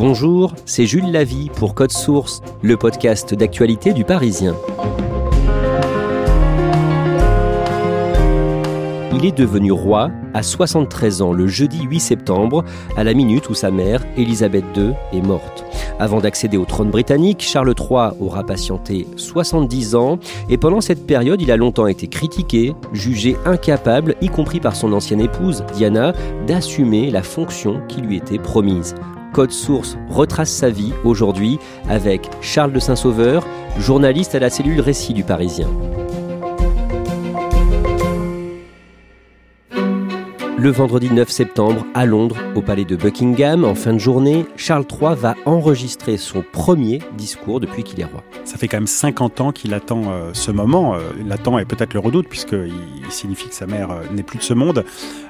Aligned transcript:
Bonjour, 0.00 0.54
c'est 0.64 0.86
Jules 0.86 1.12
Lavie 1.12 1.50
pour 1.54 1.74
Code 1.74 1.92
Source, 1.92 2.40
le 2.62 2.78
podcast 2.78 3.34
d'actualité 3.34 3.92
du 3.92 4.02
Parisien. 4.02 4.56
Il 9.14 9.26
est 9.26 9.36
devenu 9.36 9.72
roi 9.72 10.10
à 10.32 10.42
73 10.42 11.20
ans 11.20 11.34
le 11.34 11.46
jeudi 11.46 11.82
8 11.82 12.00
septembre, 12.00 12.64
à 12.96 13.04
la 13.04 13.12
minute 13.12 13.50
où 13.50 13.54
sa 13.54 13.70
mère, 13.70 14.02
Élisabeth 14.16 14.64
II, 14.74 14.94
est 15.12 15.20
morte. 15.20 15.66
Avant 15.98 16.20
d'accéder 16.20 16.56
au 16.56 16.64
trône 16.64 16.88
britannique, 16.88 17.42
Charles 17.42 17.74
III 17.78 18.12
aura 18.20 18.42
patienté 18.42 19.06
70 19.16 19.96
ans 19.96 20.18
et 20.48 20.56
pendant 20.56 20.80
cette 20.80 21.06
période, 21.06 21.42
il 21.42 21.52
a 21.52 21.58
longtemps 21.58 21.88
été 21.88 22.06
critiqué, 22.06 22.74
jugé 22.94 23.36
incapable, 23.44 24.14
y 24.22 24.30
compris 24.30 24.60
par 24.60 24.76
son 24.76 24.94
ancienne 24.94 25.20
épouse, 25.20 25.62
Diana, 25.74 26.14
d'assumer 26.46 27.10
la 27.10 27.22
fonction 27.22 27.82
qui 27.86 28.00
lui 28.00 28.16
était 28.16 28.38
promise. 28.38 28.94
Code 29.32 29.52
Source 29.52 29.96
retrace 30.08 30.50
sa 30.50 30.70
vie 30.70 30.92
aujourd'hui 31.04 31.58
avec 31.88 32.28
Charles 32.40 32.72
de 32.72 32.80
Saint-Sauveur, 32.80 33.46
journaliste 33.78 34.34
à 34.34 34.38
la 34.38 34.50
cellule 34.50 34.80
Récit 34.80 35.14
du 35.14 35.24
Parisien. 35.24 35.68
Le 40.60 40.68
vendredi 40.68 41.10
9 41.10 41.30
septembre, 41.30 41.86
à 41.94 42.04
Londres, 42.04 42.36
au 42.54 42.60
palais 42.60 42.84
de 42.84 42.94
Buckingham, 42.94 43.64
en 43.64 43.74
fin 43.74 43.94
de 43.94 43.98
journée, 43.98 44.44
Charles 44.56 44.84
III 44.92 45.16
va 45.16 45.34
enregistrer 45.46 46.18
son 46.18 46.44
premier 46.52 46.98
discours 47.16 47.60
depuis 47.60 47.82
qu'il 47.82 47.98
est 47.98 48.04
roi. 48.04 48.22
Ça 48.44 48.58
fait 48.58 48.68
quand 48.68 48.76
même 48.76 48.86
50 48.86 49.40
ans 49.40 49.52
qu'il 49.52 49.72
attend 49.72 50.02
euh, 50.10 50.32
ce 50.34 50.50
moment. 50.50 50.94
Euh, 50.94 50.98
il 51.18 51.28
l'attend 51.28 51.58
et 51.58 51.64
peut-être 51.64 51.94
le 51.94 52.00
redoute, 52.00 52.28
puisqu'il 52.28 52.74
signifie 53.08 53.48
que 53.48 53.54
sa 53.54 53.66
mère 53.66 53.90
euh, 53.90 54.02
n'est 54.12 54.22
plus 54.22 54.36
de 54.36 54.42
ce 54.42 54.52
monde. 54.52 54.84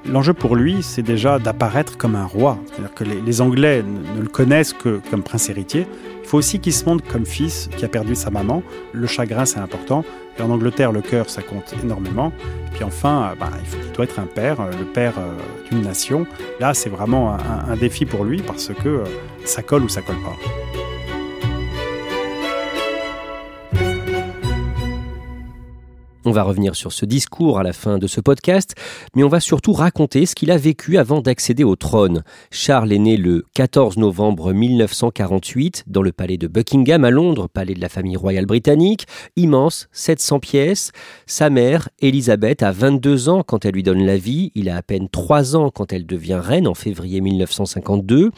L'enjeu 0.04 0.34
pour 0.34 0.56
lui, 0.56 0.82
c'est 0.82 1.02
déjà 1.02 1.38
d'apparaître 1.38 1.96
comme 1.96 2.16
un 2.16 2.26
roi. 2.26 2.58
C'est-à-dire 2.66 2.94
que 2.94 3.04
les, 3.04 3.20
les 3.20 3.40
Anglais 3.40 3.84
ne 4.16 4.20
le 4.20 4.28
connaissent 4.28 4.72
que 4.72 5.00
comme 5.12 5.22
prince 5.22 5.48
héritier. 5.48 5.86
Il 6.24 6.28
faut 6.28 6.38
aussi 6.38 6.58
qu'il 6.58 6.72
se 6.72 6.84
montre 6.86 7.04
comme 7.06 7.24
fils 7.24 7.70
qui 7.76 7.84
a 7.84 7.88
perdu 7.88 8.16
sa 8.16 8.30
maman. 8.30 8.64
Le 8.92 9.06
chagrin, 9.06 9.44
c'est 9.44 9.60
important. 9.60 10.04
En 10.42 10.50
Angleterre, 10.50 10.92
le 10.92 11.02
cœur, 11.02 11.28
ça 11.28 11.42
compte 11.42 11.74
énormément. 11.82 12.32
Puis 12.72 12.84
enfin, 12.84 13.34
bah, 13.38 13.50
il, 13.62 13.92
doit 13.92 14.04
être 14.04 14.18
un 14.18 14.26
père, 14.26 14.56
le 14.78 14.84
père 14.84 15.14
d'une 15.70 15.82
nation. 15.82 16.26
Là, 16.60 16.74
c'est 16.74 16.90
vraiment 16.90 17.34
un, 17.34 17.72
un, 17.72 17.76
défi 17.76 18.06
pour 18.06 18.24
lui 18.24 18.42
parce 18.42 18.72
que 18.72 19.04
ça 19.44 19.62
colle 19.62 19.84
ou 19.84 19.88
ça 19.88 20.02
colle 20.02 20.20
pas. 20.22 20.36
On 26.26 26.32
va 26.32 26.42
revenir 26.42 26.76
sur 26.76 26.92
ce 26.92 27.06
discours 27.06 27.58
à 27.58 27.62
la 27.62 27.72
fin 27.72 27.96
de 27.96 28.06
ce 28.06 28.20
podcast, 28.20 28.74
mais 29.16 29.24
on 29.24 29.28
va 29.28 29.40
surtout 29.40 29.72
raconter 29.72 30.26
ce 30.26 30.34
qu'il 30.34 30.50
a 30.50 30.58
vécu 30.58 30.98
avant 30.98 31.22
d'accéder 31.22 31.64
au 31.64 31.76
trône. 31.76 32.24
Charles 32.50 32.92
est 32.92 32.98
né 32.98 33.16
le 33.16 33.46
14 33.54 33.96
novembre 33.96 34.52
1948 34.52 35.84
dans 35.86 36.02
le 36.02 36.12
palais 36.12 36.36
de 36.36 36.46
Buckingham 36.46 37.06
à 37.06 37.10
Londres, 37.10 37.48
palais 37.48 37.72
de 37.72 37.80
la 37.80 37.88
famille 37.88 38.18
royale 38.18 38.44
britannique, 38.44 39.06
immense, 39.36 39.88
700 39.92 40.40
pièces. 40.40 40.92
Sa 41.24 41.48
mère, 41.48 41.88
Elisabeth, 42.00 42.62
a 42.62 42.70
22 42.70 43.30
ans 43.30 43.42
quand 43.42 43.64
elle 43.64 43.72
lui 43.72 43.82
donne 43.82 44.04
la 44.04 44.18
vie, 44.18 44.52
il 44.54 44.68
a 44.68 44.76
à 44.76 44.82
peine 44.82 45.08
3 45.08 45.56
ans 45.56 45.70
quand 45.70 45.90
elle 45.90 46.04
devient 46.04 46.40
reine 46.42 46.68
en 46.68 46.74
février 46.74 47.22
1952, 47.22 48.30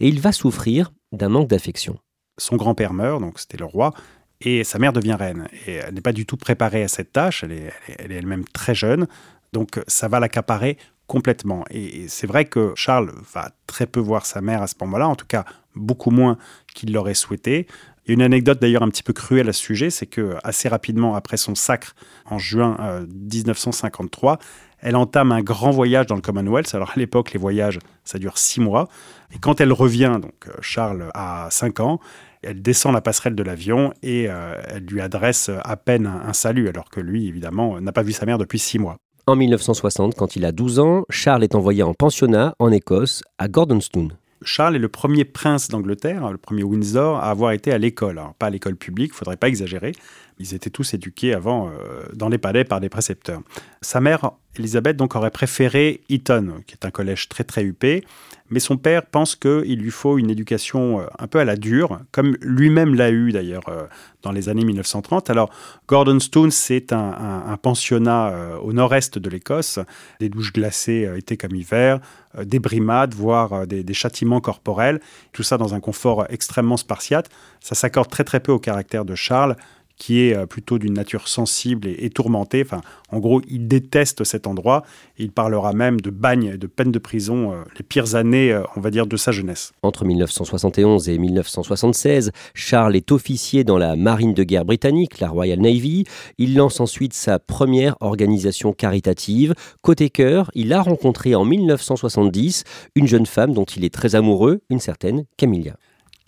et 0.00 0.08
il 0.08 0.20
va 0.20 0.32
souffrir 0.32 0.90
d'un 1.12 1.28
manque 1.28 1.48
d'affection. 1.48 1.98
Son 2.36 2.56
grand-père 2.56 2.92
meurt, 2.92 3.20
donc 3.20 3.38
c'était 3.38 3.58
le 3.58 3.64
roi, 3.64 3.92
et 4.40 4.64
sa 4.64 4.78
mère 4.78 4.92
devient 4.92 5.16
reine. 5.18 5.48
Et 5.66 5.74
elle 5.74 5.94
n'est 5.94 6.00
pas 6.00 6.12
du 6.12 6.26
tout 6.26 6.36
préparée 6.36 6.82
à 6.82 6.88
cette 6.88 7.12
tâche, 7.12 7.44
elle 7.44 7.52
est 7.52 7.72
elle-même 8.14 8.44
très 8.44 8.74
jeune, 8.74 9.06
donc 9.52 9.80
ça 9.86 10.08
va 10.08 10.20
l'accaparer 10.20 10.78
complètement. 11.06 11.64
Et 11.70 12.06
c'est 12.08 12.26
vrai 12.26 12.44
que 12.44 12.72
Charles 12.76 13.12
va 13.32 13.50
très 13.66 13.86
peu 13.86 14.00
voir 14.00 14.26
sa 14.26 14.40
mère 14.40 14.62
à 14.62 14.66
ce 14.66 14.74
moment-là, 14.80 15.08
en 15.08 15.16
tout 15.16 15.26
cas 15.26 15.44
beaucoup 15.74 16.10
moins 16.10 16.36
qu'il 16.74 16.92
l'aurait 16.92 17.14
souhaité. 17.14 17.66
Il 18.04 18.10
y 18.10 18.12
a 18.12 18.14
une 18.14 18.22
anecdote 18.22 18.60
d'ailleurs 18.60 18.82
un 18.82 18.88
petit 18.88 19.02
peu 19.02 19.12
cruelle 19.12 19.48
à 19.48 19.52
ce 19.52 19.60
sujet, 19.60 19.90
c'est 19.90 20.06
que 20.06 20.36
assez 20.44 20.68
rapidement 20.68 21.14
après 21.14 21.36
son 21.36 21.54
sacre 21.54 21.94
en 22.26 22.38
juin 22.38 23.06
1953, 23.08 24.38
elle 24.80 24.96
entame 24.96 25.32
un 25.32 25.42
grand 25.42 25.70
voyage 25.70 26.06
dans 26.06 26.14
le 26.14 26.20
Commonwealth. 26.20 26.74
Alors 26.74 26.90
à 26.90 26.98
l'époque, 26.98 27.32
les 27.32 27.38
voyages, 27.38 27.78
ça 28.04 28.18
dure 28.18 28.38
six 28.38 28.60
mois. 28.60 28.88
Et 29.34 29.38
quand 29.38 29.60
elle 29.60 29.72
revient, 29.72 30.18
donc 30.22 30.48
Charles 30.60 31.10
a 31.14 31.48
5 31.50 31.80
ans, 31.80 32.00
elle 32.42 32.62
descend 32.62 32.92
la 32.92 33.00
passerelle 33.00 33.34
de 33.34 33.42
l'avion 33.42 33.92
et 34.02 34.26
euh, 34.28 34.54
elle 34.68 34.84
lui 34.84 35.00
adresse 35.00 35.50
à 35.64 35.76
peine 35.76 36.06
un, 36.06 36.32
salut, 36.32 36.68
alors 36.68 36.90
que 36.90 37.00
lui, 37.00 37.26
évidemment, 37.28 37.80
n'a 37.80 37.92
pas 37.92 38.02
vu 38.02 38.12
sa 38.12 38.26
mère 38.26 38.38
depuis 38.38 38.58
six 38.58 38.78
mois. 38.78 38.96
En 39.26 39.36
1960, 39.36 40.14
quand 40.14 40.36
il 40.36 40.44
a 40.44 40.52
12 40.52 40.78
ans, 40.78 41.04
Charles 41.10 41.44
est 41.44 41.54
envoyé 41.54 41.82
en 41.82 41.94
pensionnat 41.94 42.54
en 42.58 42.72
Écosse, 42.72 43.22
à 43.38 43.48
Gordonstoun. 43.48 44.12
Charles 44.42 44.76
est 44.76 44.80
le 44.80 44.88
premier 44.88 45.24
prince 45.24 45.68
d'Angleterre, 45.68 46.30
le 46.30 46.38
premier 46.38 46.62
Windsor, 46.62 47.18
à 47.18 47.30
avoir 47.30 47.52
été 47.52 47.72
à 47.72 47.78
l'école. 47.78 48.18
Alors, 48.18 48.34
pas 48.34 48.46
à 48.46 48.50
l'école 48.50 48.76
publique, 48.76 49.10
il 49.12 49.16
faudrait 49.16 49.36
pas 49.36 49.48
exagérer. 49.48 49.92
Ils 50.38 50.54
étaient 50.54 50.70
tous 50.70 50.94
éduqués 50.94 51.34
avant 51.34 51.68
euh, 51.68 52.04
dans 52.14 52.28
les 52.28 52.38
palais 52.38 52.64
par 52.64 52.80
des 52.80 52.88
précepteurs. 52.88 53.40
Sa 53.82 54.00
mère, 54.00 54.32
Elisabeth, 54.56 54.96
donc, 54.96 55.16
aurait 55.16 55.30
préféré 55.30 56.00
Eton, 56.08 56.62
qui 56.66 56.74
est 56.74 56.84
un 56.84 56.90
collège 56.90 57.28
très 57.28 57.44
très 57.44 57.64
huppé. 57.64 58.04
Mais 58.50 58.60
son 58.60 58.76
père 58.76 59.04
pense 59.04 59.36
qu'il 59.36 59.78
lui 59.78 59.90
faut 59.90 60.16
une 60.16 60.30
éducation 60.30 61.00
euh, 61.00 61.06
un 61.18 61.26
peu 61.26 61.38
à 61.38 61.44
la 61.44 61.56
dure, 61.56 62.00
comme 62.12 62.36
lui-même 62.40 62.94
l'a 62.94 63.10
eu 63.10 63.32
d'ailleurs 63.32 63.68
euh, 63.68 63.82
dans 64.22 64.32
les 64.32 64.48
années 64.48 64.64
1930. 64.64 65.28
Alors, 65.28 65.50
Gordonstoun, 65.88 66.50
c'est 66.50 66.92
un, 66.92 67.56
pensionnat 67.60 68.58
au 68.62 68.72
nord-est 68.72 69.18
de 69.18 69.28
l'Écosse, 69.28 69.78
des 70.20 70.28
douches 70.28 70.52
glacées 70.52 71.08
été 71.16 71.36
comme 71.36 71.54
hiver, 71.54 72.00
des 72.42 72.58
brimades, 72.58 73.14
voire 73.14 73.66
des, 73.66 73.84
des 73.84 73.94
châtiments 73.94 74.40
corporels, 74.40 75.00
tout 75.32 75.42
ça 75.42 75.56
dans 75.56 75.74
un 75.74 75.80
confort 75.80 76.26
extrêmement 76.30 76.76
spartiate. 76.76 77.30
Ça 77.60 77.74
s'accorde 77.74 78.10
très 78.10 78.24
très 78.24 78.40
peu 78.40 78.52
au 78.52 78.58
caractère 78.58 79.04
de 79.04 79.14
Charles, 79.14 79.56
qui 79.98 80.22
est 80.22 80.36
euh, 80.36 80.46
plutôt 80.46 80.78
d'une 80.78 80.94
nature 80.94 81.28
sensible 81.28 81.88
et, 81.88 82.08
tourmentée. 82.10 82.62
Enfin, 82.64 82.80
en 83.10 83.18
gros, 83.18 83.42
il 83.48 83.68
déteste 83.68 84.24
cet 84.24 84.46
endroit. 84.46 84.84
Il 85.18 85.30
parlera 85.30 85.72
même 85.72 86.00
de 86.00 86.10
bagne 86.10 86.52
et 86.54 86.56
de 86.56 86.66
peine 86.66 86.92
de 86.92 86.98
prison 86.98 87.52
euh, 87.52 87.56
les 87.76 87.82
pires 87.82 88.14
années, 88.14 88.52
euh, 88.52 88.62
on 88.76 88.80
va 88.80 88.90
dire, 88.90 89.06
de 89.06 89.16
sa 89.16 89.32
jeunesse. 89.32 89.72
Entre 89.82 90.04
1971 90.04 91.08
et 91.08 91.18
1976, 91.18 92.30
Charles 92.54 92.96
est 92.96 93.12
officier 93.12 93.64
dans 93.64 93.78
la 93.78 93.96
marine 93.96 94.34
de 94.34 94.44
guerre 94.44 94.64
britannique, 94.64 95.20
la 95.20 95.28
Royal 95.28 95.60
Navy. 95.60 96.04
Il 96.38 96.54
lance 96.54 96.80
ensuite 96.80 97.12
sa 97.12 97.38
première 97.38 97.96
organisation 98.00 98.72
caritative. 98.72 99.54
Côté 99.82 100.10
cœur, 100.10 100.50
il 100.54 100.72
a 100.72 100.80
rencontré 100.80 101.34
en 101.34 101.44
1970 101.44 102.64
une 102.94 103.06
jeune 103.06 103.26
femme 103.26 103.52
dont 103.52 103.64
il 103.64 103.84
est 103.84 103.92
très 103.92 104.14
amoureux, 104.14 104.60
une 104.70 104.80
certaine 104.80 105.24
Camilla. 105.36 105.76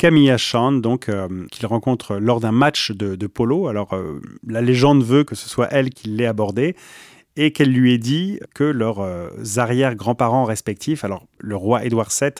Camilla 0.00 0.38
Chand, 0.38 0.80
donc, 0.80 1.10
euh, 1.10 1.28
qu'il 1.50 1.66
rencontre 1.66 2.16
lors 2.16 2.40
d'un 2.40 2.52
match 2.52 2.90
de, 2.90 3.26
polo. 3.26 3.68
Alors, 3.68 3.92
euh, 3.92 4.18
la 4.46 4.62
légende 4.62 5.04
veut 5.04 5.24
que 5.24 5.34
ce 5.34 5.46
soit 5.46 5.68
elle 5.70 5.90
qui 5.90 6.08
l'ait 6.08 6.24
abordé 6.24 6.74
et 7.36 7.52
qu'elle 7.52 7.70
lui 7.70 7.92
ait 7.92 7.98
dit 7.98 8.40
que 8.54 8.64
leurs 8.64 9.00
euh, 9.00 9.28
arrière-grands-parents 9.58 10.44
respectifs, 10.46 11.04
alors 11.04 11.26
le 11.38 11.54
roi 11.54 11.84
Édouard 11.84 12.08
VII 12.18 12.30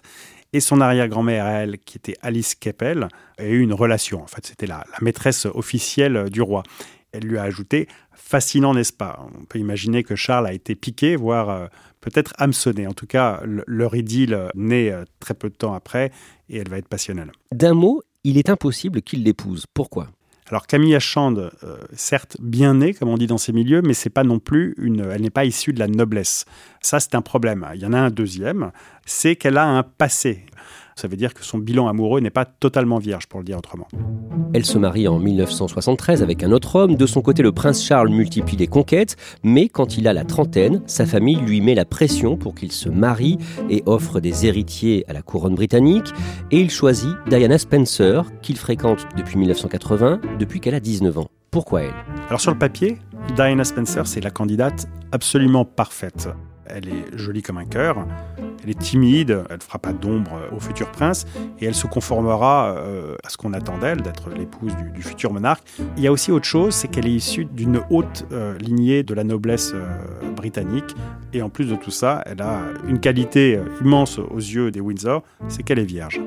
et 0.54 0.60
son 0.60 0.80
arrière-grand-mère, 0.80 1.46
elle, 1.46 1.76
qui 1.80 1.98
était 1.98 2.16
Alice 2.22 2.54
Keppel, 2.54 3.08
aient 3.36 3.50
eu 3.50 3.60
une 3.60 3.74
relation. 3.74 4.22
En 4.22 4.26
fait, 4.26 4.46
c'était 4.46 4.66
la 4.66 4.86
maîtresse 5.02 5.44
officielle 5.44 6.30
du 6.30 6.40
roi. 6.40 6.62
Elle 7.12 7.24
lui 7.24 7.38
a 7.38 7.42
ajouté 7.42 7.88
Fascinant, 8.12 8.74
n'est-ce 8.74 8.92
pas? 8.92 9.26
On 9.40 9.44
peut 9.44 9.58
imaginer 9.58 10.04
que 10.04 10.14
Charles 10.14 10.46
a 10.46 10.52
été 10.52 10.74
piqué, 10.74 11.16
voire 11.16 11.68
peut-être 12.00 12.32
hameçonné. 12.38 12.86
En 12.86 12.92
tout 12.92 13.06
cas, 13.06 13.42
leur 13.44 13.96
idylle 13.96 14.50
naît 14.54 14.94
très 15.18 15.34
peu 15.34 15.48
de 15.48 15.54
temps 15.54 15.74
après 15.74 16.12
et 16.48 16.58
elle 16.58 16.68
va 16.68 16.78
être 16.78 16.88
passionnelle. 16.88 17.32
D'un 17.52 17.74
mot, 17.74 18.02
il 18.24 18.38
est 18.38 18.48
impossible 18.50 19.02
qu'il 19.02 19.24
l'épouse. 19.24 19.66
Pourquoi? 19.72 20.08
Alors 20.50 20.66
Camille 20.66 20.96
Achande, 20.96 21.52
euh, 21.62 21.76
certes 21.92 22.36
bien 22.40 22.74
née, 22.74 22.92
comme 22.92 23.08
on 23.08 23.16
dit 23.16 23.28
dans 23.28 23.38
ces 23.38 23.52
milieux, 23.52 23.82
mais 23.82 23.94
c'est 23.94 24.10
pas 24.10 24.24
non 24.24 24.40
plus 24.40 24.74
une, 24.78 25.00
elle 25.00 25.22
n'est 25.22 25.30
pas 25.30 25.44
issue 25.44 25.72
de 25.72 25.78
la 25.78 25.86
noblesse. 25.86 26.44
Ça, 26.80 26.98
c'est 26.98 27.14
un 27.14 27.22
problème. 27.22 27.64
Il 27.74 27.80
y 27.80 27.86
en 27.86 27.92
a 27.92 27.98
un 28.00 28.10
deuxième, 28.10 28.72
c'est 29.06 29.36
qu'elle 29.36 29.58
a 29.58 29.64
un 29.64 29.84
passé. 29.84 30.44
Ça 31.00 31.08
veut 31.08 31.16
dire 31.16 31.32
que 31.32 31.42
son 31.42 31.56
bilan 31.56 31.88
amoureux 31.88 32.20
n'est 32.20 32.28
pas 32.28 32.44
totalement 32.44 32.98
vierge, 32.98 33.26
pour 33.26 33.40
le 33.40 33.46
dire 33.46 33.56
autrement. 33.56 33.88
Elle 34.52 34.66
se 34.66 34.76
marie 34.76 35.08
en 35.08 35.18
1973 35.18 36.22
avec 36.22 36.42
un 36.42 36.52
autre 36.52 36.76
homme. 36.76 36.96
De 36.96 37.06
son 37.06 37.22
côté, 37.22 37.42
le 37.42 37.52
prince 37.52 37.82
Charles 37.82 38.10
multiplie 38.10 38.58
les 38.58 38.66
conquêtes, 38.66 39.16
mais 39.42 39.70
quand 39.70 39.96
il 39.96 40.06
a 40.08 40.12
la 40.12 40.24
trentaine, 40.24 40.82
sa 40.84 41.06
famille 41.06 41.36
lui 41.36 41.62
met 41.62 41.74
la 41.74 41.86
pression 41.86 42.36
pour 42.36 42.54
qu'il 42.54 42.70
se 42.70 42.90
marie 42.90 43.38
et 43.70 43.82
offre 43.86 44.20
des 44.20 44.44
héritiers 44.44 45.06
à 45.08 45.14
la 45.14 45.22
couronne 45.22 45.54
britannique. 45.54 46.12
Et 46.50 46.60
il 46.60 46.70
choisit 46.70 47.16
Diana 47.30 47.56
Spencer, 47.56 48.24
qu'il 48.42 48.58
fréquente 48.58 49.06
depuis 49.16 49.38
1980, 49.38 50.20
depuis 50.38 50.60
qu'elle 50.60 50.74
a 50.74 50.80
19 50.80 51.16
ans. 51.16 51.28
Pourquoi 51.50 51.84
elle? 51.84 51.94
Alors 52.28 52.42
sur 52.42 52.52
le 52.52 52.58
papier, 52.58 52.98
Diana 53.36 53.64
Spencer, 53.64 54.06
c'est 54.06 54.20
la 54.20 54.30
candidate 54.30 54.86
absolument 55.12 55.64
parfaite. 55.64 56.28
Elle 56.74 56.88
est 56.88 57.18
jolie 57.18 57.42
comme 57.42 57.58
un 57.58 57.64
cœur, 57.64 58.06
elle 58.62 58.70
est 58.70 58.78
timide, 58.78 59.44
elle 59.48 59.56
ne 59.56 59.62
fera 59.62 59.78
pas 59.78 59.92
d'ombre 59.92 60.32
au 60.54 60.60
futur 60.60 60.90
prince 60.90 61.26
et 61.60 61.66
elle 61.66 61.74
se 61.74 61.86
conformera 61.86 62.74
euh, 62.76 63.16
à 63.24 63.28
ce 63.28 63.36
qu'on 63.36 63.52
attend 63.52 63.78
d'elle, 63.78 64.02
d'être 64.02 64.30
l'épouse 64.30 64.74
du, 64.94 65.02
futur 65.02 65.32
monarque. 65.32 65.62
Il 65.96 66.02
y 66.02 66.06
a 66.06 66.12
aussi 66.12 66.30
autre 66.30 66.44
chose, 66.44 66.74
c'est 66.74 66.88
qu'elle 66.88 67.06
est 67.06 67.12
issue 67.12 67.46
d'une 67.46 67.80
haute 67.90 68.26
euh, 68.32 68.56
lignée 68.58 69.02
de 69.02 69.14
la 69.14 69.24
noblesse 69.24 69.72
euh, 69.74 70.30
britannique 70.36 70.94
et 71.32 71.42
en 71.42 71.48
plus 71.48 71.66
de 71.66 71.76
tout 71.76 71.90
ça, 71.90 72.22
elle 72.26 72.42
a 72.42 72.60
une 72.86 73.00
qualité 73.00 73.58
immense 73.80 74.18
aux 74.18 74.36
yeux 74.36 74.70
des 74.70 74.80
Windsor, 74.80 75.22
c'est 75.48 75.62
qu'elle 75.62 75.78
est 75.78 75.84
vierge. 75.84 76.20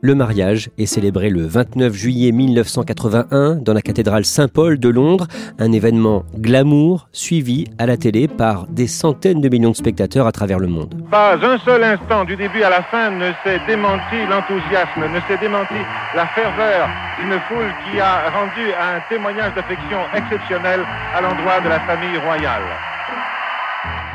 Le 0.00 0.14
mariage 0.14 0.70
est 0.78 0.86
célébré 0.86 1.28
le 1.28 1.44
29 1.44 1.92
juillet 1.92 2.30
1981 2.30 3.56
dans 3.56 3.72
la 3.72 3.82
cathédrale 3.82 4.24
Saint-Paul 4.24 4.78
de 4.78 4.88
Londres, 4.88 5.26
un 5.58 5.72
événement 5.72 6.22
glamour 6.36 7.08
suivi 7.10 7.64
à 7.78 7.86
la 7.86 7.96
télé 7.96 8.28
par 8.28 8.68
des 8.68 8.86
centaines 8.86 9.40
de 9.40 9.48
millions 9.48 9.72
de 9.72 9.76
spectateurs 9.76 10.28
à 10.28 10.32
travers 10.32 10.60
le 10.60 10.68
monde. 10.68 10.94
Pas 11.10 11.34
un 11.34 11.58
seul 11.58 11.82
instant 11.82 12.24
du 12.24 12.36
début 12.36 12.62
à 12.62 12.70
la 12.70 12.84
fin 12.84 13.10
ne 13.10 13.32
s'est 13.42 13.60
démenti 13.66 14.22
l'enthousiasme, 14.30 15.12
ne 15.12 15.20
s'est 15.26 15.40
démenti 15.40 15.82
la 16.14 16.26
ferveur 16.28 16.88
d'une 17.18 17.40
foule 17.48 17.72
qui 17.90 17.98
a 17.98 18.30
rendu 18.30 18.70
un 18.80 19.00
témoignage 19.08 19.52
d'affection 19.56 19.98
exceptionnel 20.14 20.80
à 21.12 21.20
l'endroit 21.20 21.60
de 21.60 21.68
la 21.68 21.80
famille 21.80 22.18
royale. 22.18 22.62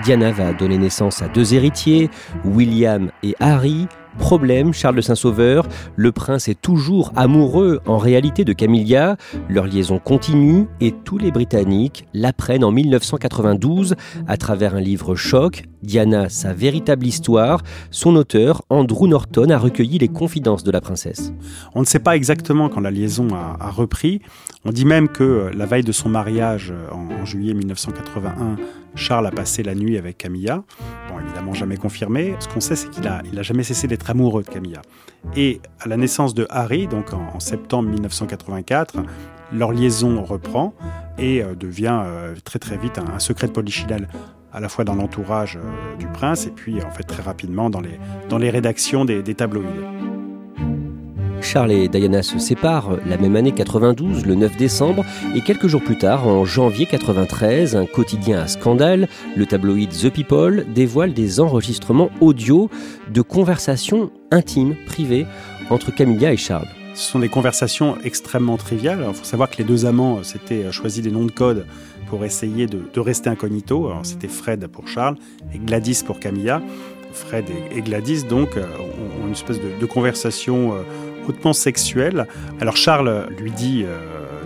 Diana 0.01 0.31
va 0.31 0.53
donner 0.53 0.77
naissance 0.77 1.21
à 1.21 1.27
deux 1.27 1.53
héritiers, 1.53 2.09
William 2.45 3.11
et 3.21 3.35
Harry, 3.41 3.87
Problème, 4.19 4.73
Charles 4.73 4.95
de 4.95 5.01
Saint-Sauveur, 5.01 5.67
le 5.95 6.11
prince 6.11 6.47
est 6.47 6.59
toujours 6.59 7.11
amoureux 7.15 7.81
en 7.85 7.97
réalité 7.97 8.45
de 8.45 8.53
Camilla, 8.53 9.17
leur 9.49 9.65
liaison 9.65 9.99
continue 9.99 10.67
et 10.81 10.91
tous 10.91 11.17
les 11.17 11.31
Britanniques 11.31 12.05
l'apprennent 12.13 12.63
en 12.63 12.71
1992 12.71 13.95
à 14.27 14.37
travers 14.37 14.75
un 14.75 14.81
livre 14.81 15.15
choc, 15.15 15.63
Diana, 15.83 16.29
sa 16.29 16.53
véritable 16.53 17.05
histoire. 17.05 17.61
Son 17.91 18.15
auteur, 18.15 18.63
Andrew 18.69 19.07
Norton, 19.07 19.49
a 19.49 19.57
recueilli 19.57 19.99
les 19.99 20.07
confidences 20.07 20.63
de 20.63 20.71
la 20.71 20.81
princesse. 20.81 21.33
On 21.75 21.81
ne 21.81 21.85
sait 21.85 21.99
pas 21.99 22.15
exactement 22.15 22.69
quand 22.69 22.81
la 22.81 22.91
liaison 22.91 23.27
a, 23.33 23.69
repris. 23.69 24.21
On 24.65 24.71
dit 24.71 24.85
même 24.85 25.07
que 25.09 25.51
la 25.53 25.65
veille 25.65 25.83
de 25.83 25.91
son 25.91 26.09
mariage 26.09 26.73
en 26.91 27.25
juillet 27.25 27.53
1981, 27.53 28.55
Charles 28.95 29.27
a 29.27 29.31
passé 29.31 29.63
la 29.63 29.75
nuit 29.75 29.97
avec 29.97 30.17
Camilla. 30.17 30.63
Bon, 31.09 31.19
évidemment, 31.19 31.53
jamais 31.53 31.77
confirmé. 31.77 32.35
Ce 32.39 32.47
qu'on 32.47 32.61
sait, 32.61 32.75
c'est 32.75 32.89
qu'il 32.89 33.07
a, 33.07 33.21
il 33.31 33.37
a 33.39 33.43
jamais 33.43 33.63
cessé 33.63 33.87
d'être 33.87 34.09
amoureux 34.09 34.43
de 34.43 34.49
Camilla. 34.49 34.81
Et 35.35 35.61
à 35.79 35.87
la 35.87 35.97
naissance 35.97 36.33
de 36.33 36.45
Harry, 36.49 36.87
donc 36.87 37.13
en, 37.13 37.39
septembre 37.39 37.89
1984, 37.89 38.97
leur 39.51 39.71
liaison 39.71 40.23
reprend 40.23 40.73
et 41.17 41.41
euh, 41.41 41.55
devient 41.55 42.01
euh, 42.03 42.35
très 42.43 42.59
très 42.59 42.77
vite 42.77 42.97
un, 42.97 43.19
secret 43.19 43.47
de 43.47 43.51
polichinelle 43.51 44.07
à 44.53 44.59
la 44.59 44.69
fois 44.69 44.85
dans 44.85 44.95
l'entourage 44.95 45.57
euh, 45.57 45.95
du 45.97 46.07
prince 46.07 46.45
et 46.45 46.51
puis 46.51 46.81
en 46.83 46.91
fait 46.91 47.03
très 47.03 47.23
rapidement 47.23 47.69
dans 47.69 47.81
les, 47.81 47.99
dans 48.29 48.37
les 48.37 48.49
rédactions 48.49 49.03
des, 49.03 49.23
des 49.23 49.33
tabloïds. 49.33 49.67
Charles 51.41 51.73
et 51.73 51.87
Diana 51.89 52.23
se 52.23 52.39
séparent 52.39 52.97
la 53.05 53.17
même 53.17 53.35
année 53.35 53.51
92, 53.51 54.25
le 54.25 54.35
9 54.35 54.55
décembre, 54.55 55.03
et 55.35 55.41
quelques 55.41 55.67
jours 55.67 55.83
plus 55.83 55.97
tard, 55.97 56.25
en 56.25 56.45
janvier 56.45 56.85
93, 56.85 57.75
un 57.75 57.85
quotidien 57.85 58.39
à 58.39 58.47
scandale, 58.47 59.09
le 59.35 59.45
tabloïd 59.45 59.89
The 59.89 60.09
People, 60.09 60.65
dévoile 60.73 61.13
des 61.13 61.41
enregistrements 61.41 62.09
audio 62.21 62.69
de 63.09 63.21
conversations 63.21 64.09
intimes, 64.31 64.75
privées, 64.85 65.27
entre 65.69 65.93
Camilla 65.93 66.31
et 66.31 66.37
Charles. 66.37 66.67
Ce 66.95 67.11
sont 67.11 67.19
des 67.19 67.29
conversations 67.29 67.97
extrêmement 68.03 68.55
triviales. 68.57 69.03
Il 69.05 69.13
faut 69.13 69.25
savoir 69.25 69.49
que 69.49 69.57
les 69.57 69.63
deux 69.63 69.85
amants 69.85 70.19
euh, 70.19 70.23
s'étaient 70.23 70.71
choisi 70.71 71.01
des 71.01 71.11
noms 71.11 71.25
de 71.25 71.31
code 71.31 71.65
pour 72.13 72.25
essayer 72.25 72.67
de, 72.67 72.99
rester 72.99 73.31
incognito. 73.31 73.91
C'était 74.03 74.27
Fred 74.27 74.67
pour 74.67 74.87
Charles 74.87 75.15
et 75.51 75.57
Gladys 75.57 76.03
pour 76.05 76.19
Camilla. 76.19 76.61
Fred 77.11 77.45
et, 77.75 77.81
Gladys, 77.81 78.23
donc, 78.23 78.55
euh, 78.55 78.67
ont, 79.19 79.25
une 79.25 79.31
espèce 79.31 79.59
de, 79.59 79.85
conversation 79.87 80.75
euh, 80.75 80.83
hautement 81.27 81.53
sexuel. 81.53 82.27
Alors 82.61 82.77
Charles 82.77 83.29
lui 83.39 83.49
dit 83.49 83.83
euh, 83.83 83.97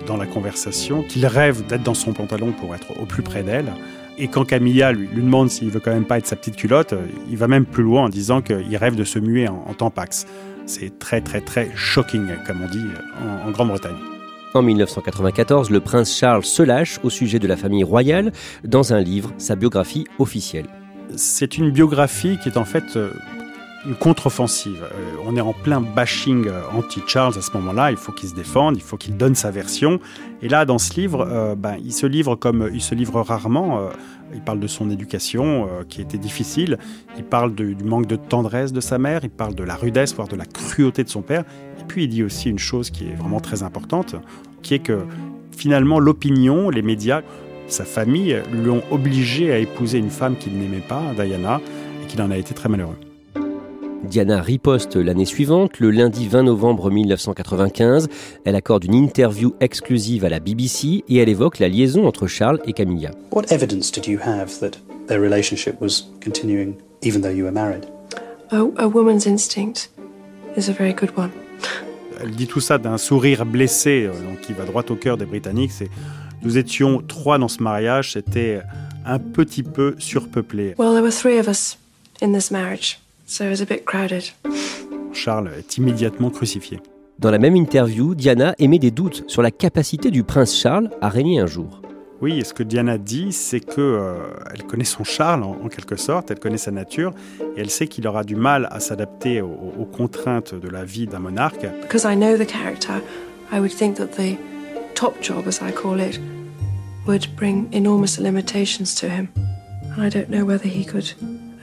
dans 0.05 0.15
la 0.15 0.25
conversation 0.25 1.03
qu'il 1.03 1.25
rêve 1.25 1.67
d'être 1.67 1.83
dans 1.83 1.93
son 1.93 2.13
pantalon 2.13 2.53
pour 2.53 2.73
être 2.73 2.97
au 3.01 3.05
plus 3.05 3.21
près 3.21 3.43
d'elle. 3.43 3.73
Et 4.17 4.29
quand 4.29 4.45
Camilla 4.45 4.93
lui, 4.93 5.09
demande 5.13 5.49
s'il 5.49 5.69
veut 5.69 5.81
quand 5.81 5.91
même 5.91 6.05
pas 6.05 6.19
être 6.19 6.27
sa 6.27 6.37
petite 6.37 6.55
culotte, 6.55 6.93
il 7.29 7.35
va 7.35 7.49
même 7.49 7.65
plus 7.65 7.83
loin 7.83 8.05
en 8.05 8.09
disant 8.09 8.41
qu'il 8.41 8.77
rêve 8.77 8.95
de 8.95 9.03
se 9.03 9.19
muer 9.19 9.49
en, 9.49 9.65
en 9.67 9.73
tampax. 9.73 10.25
C'est 10.67 10.99
très 10.99 11.19
très 11.19 11.41
très 11.41 11.69
shocking, 11.75 12.29
comme 12.45 12.61
on 12.61 12.69
dit 12.69 12.85
en 13.45 13.51
Grande-Bretagne. 13.51 14.16
En 14.57 14.63
1994, 14.63 15.69
le 15.69 15.81
prince 15.81 16.17
Charles 16.17 16.43
se 16.43 16.63
lâche 16.63 16.99
au 17.03 17.11
sujet 17.11 17.37
de 17.37 17.47
la 17.47 17.55
famille 17.55 17.83
royale 17.83 18.31
dans 18.63 18.91
un 18.91 18.99
livre, 18.99 19.31
sa 19.37 19.55
biographie 19.55 20.07
officielle. 20.17 20.65
C'est 21.15 21.59
une 21.59 21.69
biographie 21.69 22.39
qui 22.41 22.49
est 22.49 22.57
en 22.57 22.65
fait 22.65 22.97
une 23.87 23.95
contre-offensive. 23.95 24.83
Euh, 24.83 25.15
on 25.25 25.35
est 25.37 25.41
en 25.41 25.53
plein 25.53 25.79
bashing 25.79 26.47
euh, 26.47 26.61
anti-Charles 26.73 27.37
à 27.37 27.41
ce 27.41 27.51
moment-là. 27.53 27.91
Il 27.91 27.97
faut 27.97 28.11
qu'il 28.11 28.27
se 28.27 28.35
défende, 28.35 28.75
il 28.75 28.83
faut 28.83 28.97
qu'il 28.97 29.15
donne 29.15 29.33
sa 29.33 29.49
version. 29.49 29.99
Et 30.41 30.49
là, 30.49 30.65
dans 30.65 30.77
ce 30.77 30.93
livre, 30.99 31.25
euh, 31.29 31.55
ben, 31.55 31.77
il 31.83 31.93
se 31.93 32.05
livre 32.05 32.35
comme 32.35 32.69
il 32.73 32.81
se 32.81 32.93
livre 32.93 33.21
rarement. 33.21 33.89
il 34.33 34.41
parle 34.41 34.59
de 34.59 34.67
son 34.67 34.89
éducation 34.89 35.69
qui 35.87 36.01
était 36.01 36.17
difficile. 36.17 36.77
Il 37.17 37.23
parle 37.23 37.55
du 37.55 37.83
manque 37.83 38.07
de 38.07 38.17
tendresse 38.17 38.73
de 38.73 38.81
sa 38.81 38.97
mère. 38.97 39.21
Il 39.23 39.29
parle 39.29 39.55
de 39.55 39.63
la 39.63 39.75
rudesse, 39.75 40.13
voire 40.13 40.27
de 40.27 40.35
la 40.35 40.45
cruauté 40.45 41.03
de 41.03 41.09
son 41.09 41.21
père. 41.21 41.43
Et 41.79 41.83
puis 41.87 42.03
il 42.03 42.09
dit 42.09 42.23
aussi 42.23 42.49
une 42.49 42.59
chose 42.59 42.89
qui 42.89 43.05
est 43.05 43.15
vraiment 43.15 43.39
très 43.39 43.63
importante, 43.63 44.15
qui 44.61 44.73
est 44.73 44.79
que 44.79 45.05
finalement 45.55 45.99
l'opinion, 45.99 46.69
les 46.69 46.81
médias, 46.81 47.21
sa 47.67 47.85
famille 47.85 48.37
l'ont 48.51 48.83
obligé 48.91 49.53
à 49.53 49.57
épouser 49.59 49.97
une 49.97 50.09
femme 50.09 50.35
qu'il 50.37 50.57
n'aimait 50.57 50.83
pas, 50.87 51.01
Diana, 51.15 51.61
et 52.03 52.07
qu'il 52.07 52.21
en 52.21 52.31
a 52.31 52.37
été 52.37 52.53
très 52.53 52.69
malheureux. 52.69 52.97
Diana 54.07 54.41
riposte 54.41 54.95
l'année 54.95 55.25
suivante, 55.25 55.79
le 55.79 55.91
lundi 55.91 56.27
20 56.27 56.43
novembre 56.43 56.89
1995. 56.89 58.07
Elle 58.45 58.55
accorde 58.55 58.85
une 58.85 58.93
interview 58.93 59.53
exclusive 59.59 60.23
à 60.23 60.29
la 60.29 60.39
BBC 60.39 61.03
et 61.07 61.17
elle 61.17 61.29
évoque 61.29 61.59
la 61.59 61.67
liaison 61.67 62.07
entre 62.07 62.25
Charles 62.27 62.61
et 62.65 62.73
Camilla. 62.73 63.11
What 63.31 63.43
evidence 63.49 63.91
did 63.91 64.07
you 64.07 64.19
have 64.25 64.59
that 64.59 64.71
their 65.07 65.19
relationship 65.19 65.81
was 65.81 66.07
continuing 66.23 66.75
even 67.03 67.21
though 67.21 67.35
you 67.35 67.43
were 67.43 67.53
married? 67.53 67.85
A, 68.51 68.87
woman's 68.87 69.27
instinct 69.27 69.89
is 70.55 70.69
a 70.69 70.73
very 70.73 70.93
good 70.93 71.11
one. 71.17 71.31
Elle 72.21 72.31
dit 72.31 72.47
tout 72.47 72.61
ça 72.61 72.77
d'un 72.77 72.97
sourire 72.97 73.45
blessé, 73.45 74.05
euh, 74.05 74.11
donc 74.11 74.41
qui 74.41 74.53
va 74.53 74.63
droit 74.63 74.83
au 74.89 74.95
cœur 74.95 75.17
des 75.17 75.25
Britanniques. 75.25 75.71
C'est 75.71 75.89
nous 76.43 76.57
étions 76.57 77.03
trois 77.05 77.37
dans 77.37 77.49
ce 77.49 77.61
mariage, 77.61 78.13
c'était 78.13 78.61
un 79.05 79.19
petit 79.19 79.63
peu 79.63 79.95
surpeuplé. 79.99 80.75
Well, 80.77 80.93
there 80.93 81.01
were 81.01 81.11
three 81.11 81.39
of 81.39 81.47
us 81.47 81.77
in 82.21 82.31
this 82.31 82.51
marriage. 82.51 82.99
Charles 85.13 85.49
est 85.57 85.77
immédiatement 85.77 86.29
crucifié. 86.29 86.79
Dans 87.19 87.29
la 87.29 87.39
même 87.39 87.57
interview, 87.57 88.15
Diana 88.15 88.55
émet 88.57 88.79
des 88.79 88.91
doutes 88.91 89.25
sur 89.27 89.41
la 89.41 89.51
capacité 89.51 90.11
du 90.11 90.23
prince 90.23 90.55
Charles 90.55 90.89
à 91.01 91.09
régner 91.09 91.39
un 91.41 91.45
jour. 91.45 91.81
Oui, 92.21 92.39
et 92.39 92.43
ce 92.43 92.53
que 92.53 92.63
Diana 92.63 92.97
dit, 92.97 93.33
c'est 93.33 93.59
que 93.59 93.81
euh, 93.81 94.15
elle 94.53 94.63
connaît 94.63 94.85
son 94.85 95.03
Charles 95.03 95.43
en, 95.43 95.67
quelque 95.67 95.97
sorte, 95.97 96.31
elle 96.31 96.39
connaît 96.39 96.57
sa 96.57 96.71
nature, 96.71 97.11
et 97.55 97.59
elle 97.59 97.69
sait 97.69 97.87
qu'il 97.87 98.07
aura 98.07 98.23
du 98.23 98.35
mal 98.35 98.67
à 98.71 98.79
s'adapter 98.79 99.41
aux, 99.41 99.73
aux, 99.77 99.85
contraintes 99.85 100.55
de 100.55 100.69
la 100.69 100.85
vie 100.85 101.05
d'un 101.05 101.19
monarque. 101.19 101.67
Because 101.81 102.05
I 102.05 102.15
know 102.15 102.37
the 102.37 102.47
character, 102.47 103.01
I 103.51 103.59
would 103.59 103.73
think 103.73 103.97
that 103.97 104.15
the 104.17 104.37
top 104.95 105.21
job, 105.21 105.47
as 105.47 105.59
I 105.61 105.71
call 105.71 105.99
it, 105.99 106.19
would 107.05 107.27
bring 107.35 107.67
enormous 107.73 108.19
limitations 108.19 108.95
to 109.01 109.07
him, 109.07 109.27
and 109.95 110.01
I 110.01 110.09
don't 110.09 110.29
know 110.29 110.45
whether 110.45 110.69
he 110.69 110.85
could 110.85 111.13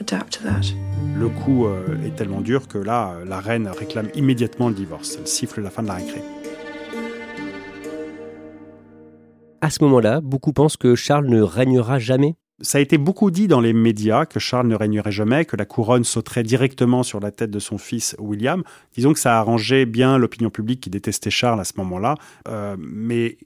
adapt 0.04 0.34
to 0.34 0.42
that. 0.44 0.74
Le 1.16 1.28
coup 1.28 1.66
euh, 1.66 2.02
est 2.04 2.14
tellement 2.14 2.40
dur 2.40 2.68
que 2.68 2.78
là, 2.78 3.14
euh, 3.14 3.24
la 3.24 3.40
reine 3.40 3.68
réclame 3.68 4.08
immédiatement 4.14 4.68
le 4.68 4.74
divorce. 4.74 5.16
Elle 5.18 5.26
siffle 5.26 5.62
la 5.62 5.70
fin 5.70 5.82
de 5.82 5.88
la 5.88 5.94
récré. 5.94 6.22
À 9.60 9.70
ce 9.70 9.82
moment-là, 9.84 10.20
beaucoup 10.20 10.52
pensent 10.52 10.76
que 10.76 10.94
Charles 10.94 11.26
ne 11.26 11.40
régnera 11.40 11.98
jamais. 11.98 12.34
Ça 12.60 12.78
a 12.78 12.80
été 12.80 12.98
beaucoup 12.98 13.30
dit 13.30 13.48
dans 13.48 13.60
les 13.60 13.72
médias 13.72 14.26
que 14.26 14.38
Charles 14.38 14.68
ne 14.68 14.76
régnerait 14.76 15.10
jamais, 15.10 15.44
que 15.44 15.56
la 15.56 15.64
couronne 15.64 16.04
sauterait 16.04 16.42
directement 16.42 17.02
sur 17.02 17.18
la 17.18 17.30
tête 17.30 17.50
de 17.50 17.58
son 17.58 17.78
fils 17.78 18.14
William. 18.18 18.62
Disons 18.94 19.12
que 19.12 19.18
ça 19.18 19.36
a 19.36 19.40
arrangé 19.40 19.86
bien 19.86 20.18
l'opinion 20.18 20.50
publique 20.50 20.80
qui 20.80 20.90
détestait 20.90 21.30
Charles 21.30 21.60
à 21.60 21.64
ce 21.64 21.72
moment-là. 21.78 22.14
Euh, 22.48 22.76
mais 22.78 23.38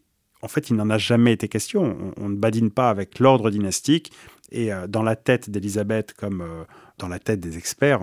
en 0.43 0.49
fait, 0.49 0.71
il 0.71 0.77
n'en 0.77 0.91
a 0.91 0.99
jamais 0.99 1.33
été 1.33 1.49
question. 1.49 2.13
On, 2.17 2.29
ne 2.29 2.37
badine 2.37 2.71
pas 2.71 2.91
avec 2.91 3.19
l'ordre 3.19 3.51
dynastique. 3.51 4.13
Et 4.51 4.71
dans 4.89 5.03
la 5.03 5.17
tête 5.17 5.51
d'Elisabeth, 5.51 6.15
comme 6.15 6.45
dans 6.99 7.09
la 7.09 7.19
tête 7.19 7.41
des 7.41 7.59
experts, 7.59 8.01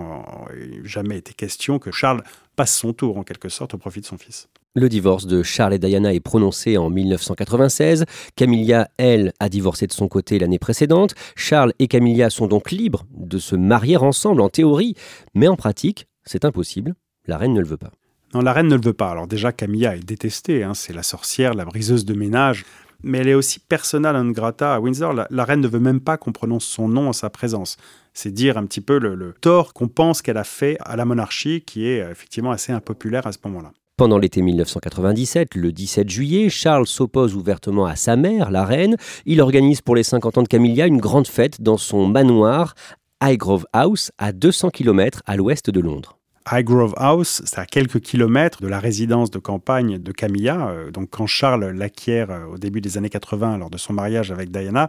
jamais 0.84 1.18
été 1.18 1.34
question 1.34 1.80
que 1.80 1.92
Charles 1.92 2.24
passe 2.56 2.76
son 2.76 2.94
tour 2.94 3.18
en 3.18 3.24
quelque 3.24 3.50
sorte 3.50 3.74
au 3.74 3.78
profit 3.78 4.02
de 4.02 4.06
son 4.06 4.18
fils. 4.18 4.48
Le 4.78 4.90
divorce 4.90 5.26
de 5.26 5.42
Charles 5.42 5.74
et 5.74 5.80
Diana 5.80 6.14
est 6.14 6.20
prononcé 6.20 6.78
en 6.78 6.90
1996. 6.90 8.04
Camilla, 8.36 8.90
elle, 8.98 9.32
a 9.40 9.48
divorcé 9.48 9.88
de 9.88 9.94
son 9.94 10.10
côté 10.10 10.38
l'année 10.38 10.60
précédente. 10.60 11.16
Charles 11.38 11.72
et 11.80 11.88
Camilla 11.88 12.30
sont 12.30 12.48
donc 12.48 12.72
libres 12.72 13.06
de 13.16 13.38
se 13.38 13.56
marier 13.56 13.96
ensemble 13.96 14.42
en 14.42 14.50
théorie, 14.50 14.96
mais 15.34 15.48
en 15.48 15.56
pratique, 15.56 16.08
c'est 16.26 16.44
impossible. 16.44 16.94
La 17.26 17.38
reine 17.38 17.54
ne 17.54 17.62
le 17.62 17.68
veut 17.68 17.78
pas. 17.78 17.92
Non, 18.34 18.42
la 18.42 18.52
reine 18.52 18.68
ne 18.68 18.76
le 18.76 18.82
veut 18.82 18.92
pas. 18.92 19.12
Alors 19.12 19.28
déjà, 19.28 19.54
Camilla 19.54 19.96
est 19.96 20.06
détestée. 20.06 20.64
Hein. 20.64 20.74
c'est 20.74 20.92
la 20.92 21.04
sorcière, 21.04 21.54
la 21.54 21.64
briseuse 21.64 22.04
de 22.04 22.14
ménage. 22.14 22.66
Mais 23.04 23.20
elle 23.20 23.28
est 23.28 23.34
aussi 23.34 23.60
persona 23.60 24.12
non 24.14 24.32
grata 24.32 24.76
à 24.76 24.80
Windsor. 24.80 25.14
La, 25.30 25.46
reine 25.46 25.62
ne 25.62 25.68
veut 25.68 25.80
même 25.80 26.00
pas 26.00 26.18
qu'on 26.18 26.32
prononce 26.32 26.66
son 26.66 26.88
nom 26.88 27.10
en 27.10 27.14
sa 27.14 27.30
présence. 27.30 27.78
C'est 28.14 28.32
dire 28.32 28.58
un 28.58 28.66
petit 28.66 28.82
peu 28.82 28.98
le 28.98 29.34
tort 29.42 29.74
qu'on 29.74 29.88
pense 29.88 30.22
qu'elle 30.22 30.38
a 30.38 30.44
fait 30.44 30.78
à 30.82 30.96
la 30.96 31.06
monarchie, 31.06 31.62
qui 31.62 31.88
est 31.88 32.02
euh, 32.02 32.12
effectivement 32.12 32.52
assez 32.52 32.72
impopulaire 32.72 33.28
à 33.28 33.32
ce 33.32 33.40
moment-là. 33.46 33.72
Pendant 33.98 34.18
l'été 34.18 34.42
1997, 34.42 35.56
le 35.56 35.72
17 35.72 36.10
juillet, 36.10 36.50
Charles 36.50 36.86
s'oppose 36.86 37.34
ouvertement 37.34 37.86
à 37.86 37.96
sa 37.96 38.18
mère, 38.18 38.52
la 38.52 38.66
reine. 38.66 38.98
Il 39.26 39.40
organise 39.40 39.80
pour 39.82 39.96
les 39.96 40.04
50 40.04 40.38
ans 40.38 40.44
de 40.44 40.50
Camilla 40.50 40.86
une 40.86 41.00
grande 41.00 41.28
fête 41.28 41.62
dans 41.62 41.78
son 41.78 42.06
manoir 42.06 42.76
Highgrove 43.22 43.66
House, 43.72 44.12
à 44.18 44.34
200 44.34 44.72
km 44.72 45.22
à 45.26 45.38
l'ouest 45.38 45.70
de 45.70 45.80
Londres. 45.80 46.20
Highgrove 46.48 46.94
House, 46.98 47.42
c'est 47.46 47.58
à 47.58 47.66
quelques 47.66 48.00
kilomètres 48.00 48.62
de 48.62 48.68
la 48.68 48.80
résidence 48.80 49.32
de 49.32 49.40
campagne 49.40 49.98
de 49.98 50.12
Camilla. 50.12 50.70
Euh, 50.70 50.92
donc, 50.92 51.10
quand 51.10 51.26
Charles 51.26 51.72
l'acquiert 51.72 52.30
euh, 52.30 52.46
au 52.46 52.58
début 52.60 52.82
des 52.82 53.00
années 53.00 53.10
80, 53.10 53.58
lors 53.58 53.72
de 53.72 53.80
son 53.80 53.94
mariage 53.94 54.32
avec 54.32 54.52
Diana, 54.52 54.88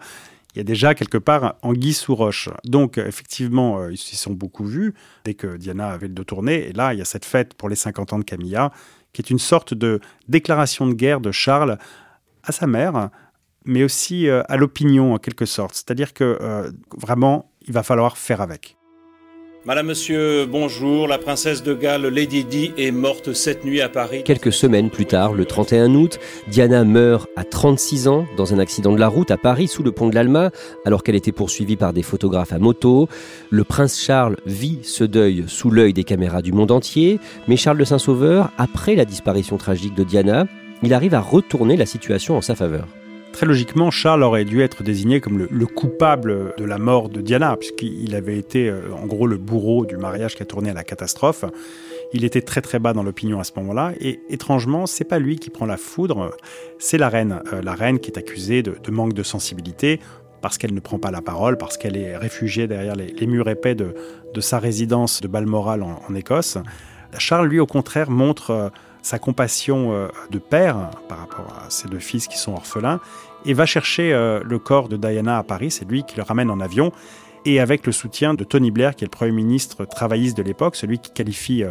il 0.54 0.58
y 0.58 0.60
a 0.60 0.64
déjà 0.64 0.94
quelque 0.94 1.16
part 1.16 1.56
anguille 1.62 1.94
sous 1.94 2.14
roche. 2.14 2.50
Donc, 2.64 2.98
effectivement, 2.98 3.80
euh, 3.80 3.90
ils 3.90 3.96
s'y 3.96 4.16
sont 4.16 4.34
beaucoup 4.34 4.66
vus 4.66 4.92
dès 5.24 5.32
que 5.32 5.56
Diana 5.56 5.88
avait 5.88 6.08
le 6.08 6.14
dos 6.14 6.24
tourné. 6.24 6.68
Et 6.68 6.72
là, 6.74 6.92
il 6.92 6.98
y 6.98 7.02
a 7.02 7.06
cette 7.06 7.24
fête 7.24 7.54
pour 7.54 7.70
les 7.70 7.76
50 7.76 8.12
ans 8.12 8.18
de 8.18 8.24
Camilla 8.24 8.70
qui 9.14 9.22
est 9.22 9.30
une 9.30 9.38
sorte 9.38 9.72
de 9.72 10.00
déclaration 10.28 10.86
de 10.86 10.92
guerre 10.92 11.22
de 11.22 11.32
Charles 11.32 11.78
à 12.42 12.52
sa 12.52 12.66
mère, 12.66 13.08
mais 13.64 13.82
aussi 13.82 14.28
à 14.28 14.56
l'opinion 14.58 15.14
en 15.14 15.18
quelque 15.18 15.46
sorte. 15.46 15.74
C'est-à-dire 15.74 16.12
que 16.12 16.70
vraiment, 16.98 17.50
il 17.66 17.72
va 17.72 17.82
falloir 17.82 18.18
faire 18.18 18.42
avec. 18.42 18.76
Madame, 19.66 19.88
Monsieur, 19.88 20.46
bonjour. 20.46 21.08
La 21.08 21.18
princesse 21.18 21.64
de 21.64 21.74
Galles, 21.74 22.06
Lady 22.06 22.44
Di, 22.44 22.70
est 22.78 22.92
morte 22.92 23.32
cette 23.32 23.64
nuit 23.64 23.80
à 23.80 23.88
Paris. 23.88 24.22
Quelques 24.22 24.52
semaines 24.52 24.90
plus 24.90 25.06
tard, 25.06 25.32
le 25.32 25.44
31 25.44 25.92
août, 25.96 26.20
Diana 26.46 26.84
meurt 26.84 27.28
à 27.34 27.42
36 27.42 28.06
ans 28.06 28.26
dans 28.36 28.54
un 28.54 28.60
accident 28.60 28.92
de 28.92 29.00
la 29.00 29.08
route 29.08 29.32
à 29.32 29.36
Paris 29.36 29.66
sous 29.66 29.82
le 29.82 29.90
pont 29.90 30.08
de 30.08 30.14
l'Alma, 30.14 30.52
alors 30.84 31.02
qu'elle 31.02 31.16
était 31.16 31.32
poursuivie 31.32 31.74
par 31.74 31.92
des 31.92 32.04
photographes 32.04 32.52
à 32.52 32.60
moto. 32.60 33.08
Le 33.50 33.64
prince 33.64 34.00
Charles 34.00 34.36
vit 34.46 34.78
ce 34.84 35.02
deuil 35.02 35.42
sous 35.48 35.72
l'œil 35.72 35.92
des 35.92 36.04
caméras 36.04 36.42
du 36.42 36.52
monde 36.52 36.70
entier, 36.70 37.18
mais 37.48 37.56
Charles 37.56 37.78
de 37.78 37.84
Saint-Sauveur, 37.84 38.52
après 38.58 38.94
la 38.94 39.04
disparition 39.04 39.56
tragique 39.56 39.96
de 39.96 40.04
Diana, 40.04 40.46
il 40.84 40.94
arrive 40.94 41.14
à 41.14 41.20
retourner 41.20 41.76
la 41.76 41.86
situation 41.86 42.36
en 42.36 42.40
sa 42.40 42.54
faveur. 42.54 42.86
Très 43.36 43.44
logiquement, 43.44 43.90
Charles 43.90 44.22
aurait 44.22 44.46
dû 44.46 44.62
être 44.62 44.82
désigné 44.82 45.20
comme 45.20 45.46
le, 45.50 45.66
coupable 45.66 46.54
de 46.56 46.64
la 46.64 46.78
mort 46.78 47.10
de 47.10 47.20
Diana, 47.20 47.54
puisqu'il 47.58 48.14
avait 48.14 48.38
été 48.38 48.70
euh, 48.70 48.80
en 48.94 49.04
gros 49.04 49.26
le 49.26 49.36
bourreau 49.36 49.84
du 49.84 49.98
mariage 49.98 50.36
qui 50.36 50.42
a 50.42 50.46
tourné 50.46 50.70
à 50.70 50.72
la 50.72 50.84
catastrophe. 50.84 51.44
Il 52.14 52.24
était 52.24 52.40
très 52.40 52.62
très 52.62 52.78
bas 52.78 52.94
dans 52.94 53.02
l'opinion 53.02 53.38
à 53.38 53.44
ce 53.44 53.52
moment-là, 53.56 53.92
et 54.00 54.20
étrangement, 54.30 54.86
c'est 54.86 55.04
pas 55.04 55.18
lui 55.18 55.36
qui 55.36 55.50
prend 55.50 55.66
la 55.66 55.76
foudre, 55.76 56.34
c'est 56.78 56.96
la 56.96 57.10
reine, 57.10 57.42
euh, 57.52 57.60
la 57.60 57.74
reine 57.74 57.98
qui 57.98 58.10
est 58.10 58.18
accusée 58.18 58.62
de, 58.62 58.90
manque 58.90 59.12
de 59.12 59.22
sensibilité 59.22 60.00
parce 60.40 60.56
qu'elle 60.56 60.72
ne 60.72 60.80
prend 60.80 60.98
pas 60.98 61.10
la 61.10 61.20
parole, 61.20 61.58
parce 61.58 61.76
qu'elle 61.76 61.98
est 61.98 62.16
réfugiée 62.16 62.66
derrière 62.66 62.96
les, 62.96 63.26
murs 63.26 63.50
épais 63.50 63.74
de, 63.74 63.94
sa 64.40 64.58
résidence 64.58 65.20
de 65.20 65.28
Balmoral 65.28 65.82
en 65.82 66.14
Écosse. 66.14 66.56
Charles, 67.18 67.48
lui, 67.48 67.60
au 67.60 67.66
contraire, 67.66 68.10
montre 68.10 68.50
euh, 68.50 68.68
sa 69.06 69.20
compassion 69.20 69.92
euh, 69.92 70.08
de 70.30 70.38
père 70.38 70.90
par 71.08 71.18
rapport 71.18 71.46
à 71.64 71.70
ses 71.70 71.86
deux 71.86 72.00
fils 72.00 72.26
qui 72.26 72.38
sont 72.38 72.52
orphelins 72.54 72.98
et 73.44 73.54
va 73.54 73.64
chercher 73.64 74.12
euh, 74.12 74.40
le 74.44 74.58
corps 74.58 74.88
de 74.88 74.96
Diana 74.96 75.38
à 75.38 75.44
Paris. 75.44 75.70
C'est 75.70 75.88
lui 75.88 76.02
qui 76.02 76.16
le 76.16 76.24
ramène 76.24 76.50
en 76.50 76.58
avion 76.58 76.90
et 77.44 77.60
avec 77.60 77.86
le 77.86 77.92
soutien 77.92 78.34
de 78.34 78.42
Tony 78.42 78.72
Blair, 78.72 78.96
qui 78.96 79.04
est 79.04 79.06
le 79.06 79.10
Premier 79.10 79.30
ministre 79.30 79.84
travailliste 79.84 80.36
de 80.36 80.42
l'époque, 80.42 80.74
celui 80.74 80.98
qui 80.98 81.12
qualifie 81.12 81.62
euh, 81.62 81.70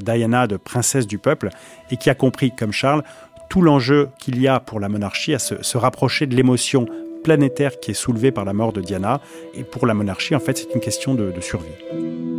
Diana 0.00 0.46
de 0.46 0.56
princesse 0.56 1.08
du 1.08 1.18
peuple 1.18 1.48
et 1.90 1.96
qui 1.96 2.08
a 2.08 2.14
compris, 2.14 2.54
comme 2.54 2.72
Charles, 2.72 3.02
tout 3.50 3.62
l'enjeu 3.62 4.10
qu'il 4.20 4.40
y 4.40 4.46
a 4.46 4.60
pour 4.60 4.78
la 4.78 4.88
monarchie 4.88 5.34
à 5.34 5.40
se, 5.40 5.76
rapprocher 5.76 6.26
de 6.26 6.36
l'émotion 6.36 6.86
planétaire 7.24 7.80
qui 7.80 7.90
est 7.90 7.94
soulevée 7.94 8.30
par 8.30 8.44
la 8.44 8.52
mort 8.52 8.72
de 8.72 8.80
Diana. 8.80 9.20
Et 9.54 9.64
pour 9.64 9.86
la 9.86 9.94
monarchie, 9.94 10.36
en 10.36 10.40
fait, 10.40 10.56
c'est 10.56 10.72
une 10.72 10.80
question 10.80 11.14
de 11.16 11.32
survie. 11.40 12.35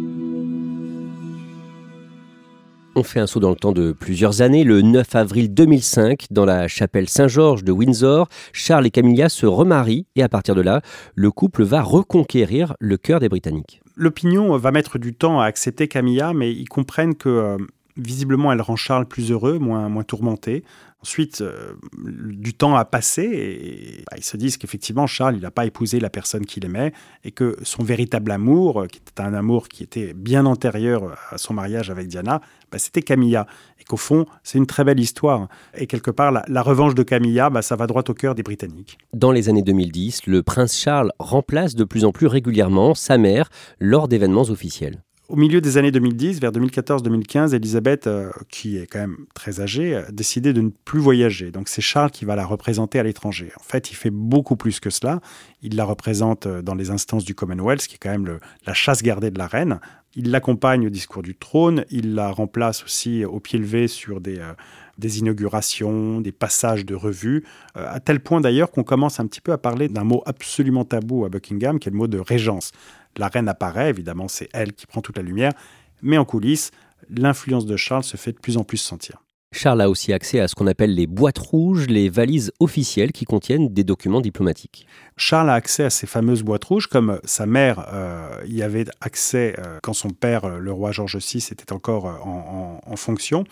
On 2.99 3.03
fait 3.03 3.19
un 3.19 3.27
saut 3.27 3.39
dans 3.39 3.51
le 3.51 3.55
temps 3.55 3.73
de 3.73 3.91
plusieurs 3.91 4.41
années. 4.41 4.63
Le 4.63 4.81
9 4.81 5.13
avril 5.13 5.53
2005, 5.53 6.25
dans 6.31 6.45
la 6.45 6.67
chapelle 6.67 7.07
Saint-Georges 7.07 7.63
de 7.63 7.71
Windsor, 7.71 8.27
Charles 8.53 8.87
et 8.87 8.89
Camilla 8.89 9.29
se 9.29 9.45
remarient 9.45 10.07
et 10.15 10.23
à 10.23 10.29
partir 10.29 10.55
de 10.55 10.61
là, 10.61 10.81
le 11.13 11.29
couple 11.29 11.63
va 11.63 11.83
reconquérir 11.83 12.75
le 12.79 12.97
cœur 12.97 13.19
des 13.19 13.29
Britanniques. 13.29 13.81
L'opinion 13.95 14.57
va 14.57 14.71
mettre 14.71 14.97
du 14.97 15.13
temps 15.13 15.39
à 15.39 15.45
accepter 15.45 15.87
Camilla, 15.87 16.33
mais 16.33 16.51
ils 16.51 16.67
comprennent 16.67 17.13
que 17.13 17.29
euh, 17.29 17.57
visiblement 17.97 18.51
elle 18.51 18.61
rend 18.61 18.75
Charles 18.75 19.05
plus 19.05 19.31
heureux, 19.31 19.59
moins, 19.59 19.89
moins 19.89 20.03
tourmenté. 20.03 20.63
Ensuite, 21.03 21.41
euh, 21.41 21.73
du 21.95 22.55
temps 22.55 22.75
a 22.75 22.83
passé 22.83 23.21
et 23.21 24.03
bah, 24.09 24.17
ils 24.17 24.23
se 24.23 24.35
disent 24.35 24.57
qu'effectivement, 24.57 25.05
Charles, 25.05 25.35
il 25.35 25.41
n'a 25.41 25.51
pas 25.51 25.67
épousé 25.67 25.99
la 25.99 26.09
personne 26.09 26.45
qu'il 26.45 26.65
aimait 26.65 26.91
et 27.23 27.31
que 27.31 27.55
son 27.61 27.83
véritable 27.83 28.31
amour, 28.31 28.81
euh, 28.81 28.87
qui 28.87 28.97
était 28.97 29.21
un 29.21 29.35
amour 29.35 29.69
qui 29.69 29.83
était 29.83 30.15
bien 30.15 30.47
antérieur 30.47 31.15
à 31.29 31.37
son 31.37 31.53
mariage 31.53 31.91
avec 31.91 32.07
Diana, 32.07 32.41
bah, 32.71 32.79
c'était 32.79 33.03
Camilla. 33.03 33.45
Et 33.79 33.83
qu'au 33.83 33.97
fond, 33.97 34.25
c'est 34.41 34.57
une 34.57 34.65
très 34.65 34.83
belle 34.83 34.99
histoire. 34.99 35.49
Et 35.77 35.85
quelque 35.85 36.09
part, 36.09 36.31
la, 36.31 36.61
revanche 36.63 36.95
de 36.95 37.03
Camilla, 37.03 37.51
bah, 37.51 37.61
ça 37.61 37.75
va 37.75 37.85
droit 37.85 38.03
au 38.07 38.13
cœur 38.15 38.33
des 38.33 38.43
Britanniques. 38.43 38.97
Dans 39.13 39.31
les 39.31 39.49
années 39.49 39.61
2010, 39.61 40.25
le 40.25 40.41
prince 40.41 40.75
Charles 40.75 41.11
remplace 41.19 41.75
de 41.75 41.83
plus 41.83 42.05
en 42.05 42.11
plus 42.11 42.25
régulièrement 42.25 42.95
sa 42.95 43.19
mère 43.19 43.49
lors 43.79 44.07
d'événements 44.07 44.49
officiels. 44.49 45.03
Au 45.29 45.35
milieu 45.35 45.59
des 45.59 45.77
années 45.77 45.91
2010, 45.91 46.39
vers 46.39 46.53
2014-2015, 46.53 47.53
Elisabeth, 47.53 48.07
euh, 48.07 48.31
qui 48.47 48.77
est 48.77 48.87
quand 48.87 48.99
même 48.99 49.17
très 49.33 49.59
âgée, 49.59 49.93
a 49.93 50.09
décidé 50.09 50.53
de 50.53 50.61
ne 50.61 50.69
plus 50.69 51.01
voyager. 51.01 51.51
Donc 51.51 51.67
c'est 51.67 51.81
Charles 51.81 52.11
qui 52.11 52.23
va 52.23 52.37
la 52.37 52.45
représenter 52.45 52.97
à 52.97 53.03
l'étranger. 53.03 53.51
En 53.59 53.63
fait, 53.63 53.91
il 53.91 53.95
fait 53.95 54.09
beaucoup 54.09 54.55
plus 54.55 54.79
que 54.79 54.89
cela. 54.89 55.19
Il 55.61 55.75
la 55.75 55.83
représente 55.83 56.45
euh, 56.47 56.61
dans 56.61 56.75
les 56.75 56.91
instances 56.91 57.25
du 57.25 57.35
Commonwealth, 57.35 57.87
qui 57.87 57.95
est 57.95 57.97
quand 57.97 58.09
même 58.09 58.39
la 58.65 58.73
chasse 58.73 59.03
gardée 59.03 59.29
de 59.29 59.37
la 59.37 59.47
reine. 59.47 59.81
Il 60.15 60.31
l'accompagne 60.31 60.87
au 60.87 60.89
discours 60.89 61.23
du 61.23 61.35
trône. 61.35 61.83
Il 61.91 62.15
la 62.15 62.31
remplace 62.31 62.85
aussi 62.85 63.25
au 63.25 63.41
pied 63.41 63.59
levé 63.59 63.89
sur 63.89 64.21
des, 64.21 64.39
euh, 64.39 64.53
des 64.97 65.19
inaugurations, 65.19 66.21
des 66.21 66.31
passages 66.31 66.85
de 66.85 66.95
revues, 66.95 67.43
à 67.75 67.99
tel 67.99 68.21
point 68.21 68.41
d'ailleurs 68.41 68.71
qu'on 68.71 68.83
commence 68.83 69.19
un 69.19 69.27
petit 69.27 69.41
peu 69.41 69.51
à 69.51 69.57
parler 69.59 69.89
d'un 69.89 70.03
mot 70.03 70.23
absolument 70.25 70.85
tabou 70.85 71.25
à 71.25 71.29
Buckingham, 71.29 71.77
qui 71.77 71.89
est 71.89 71.91
le 71.91 71.97
mot 71.97 72.07
de 72.07 72.17
régence. 72.17 72.71
La 73.17 73.27
reine 73.27 73.49
apparaît, 73.49 73.89
évidemment, 73.89 74.27
c'est 74.27 74.49
elle 74.53 74.73
qui 74.73 74.85
prend 74.85 75.01
toute 75.01 75.17
la 75.17 75.23
lumière, 75.23 75.53
mais 76.01 76.17
en 76.17 76.25
coulisses, 76.25 76.71
l'influence 77.09 77.65
de 77.65 77.75
Charles 77.75 78.03
se 78.03 78.17
fait 78.17 78.31
de 78.31 78.39
plus 78.39 78.57
en 78.57 78.63
plus 78.63 78.77
sentir. 78.77 79.21
Charles 79.53 79.81
a 79.81 79.89
aussi 79.89 80.11
accès 80.11 80.39
à 80.39 80.47
ce 80.47 80.55
qu'on 80.55 80.67
appelle 80.67 80.93
les 80.93 81.07
boîtes 81.07 81.37
rouges, 81.37 81.87
les 81.87 82.09
valises 82.09 82.51
officielles 82.59 83.13
qui 83.13 83.25
contiennent 83.25 83.69
des 83.69 83.85
documents 83.85 84.19
diplomatiques. 84.19 84.85
Charles 85.15 85.49
a 85.49 85.53
accès 85.53 85.85
à 85.85 85.89
ces 85.89 86.05
fameuses 86.05 86.43
boîtes 86.43 86.65
rouges, 86.65 86.87
comme 86.87 87.19
sa 87.23 87.45
mère 87.45 87.87
euh, 87.93 88.41
y 88.45 88.61
avait 88.61 88.85
accès 88.99 89.55
euh, 89.57 89.79
quand 89.81 89.93
son 89.93 90.09
père, 90.09 90.45
euh, 90.45 90.59
le 90.59 90.71
roi 90.71 90.91
George 90.91 91.17
VI, 91.17 91.37
était 91.51 91.71
encore 91.71 92.05
en, 92.05 92.95
fonction. 92.97 93.45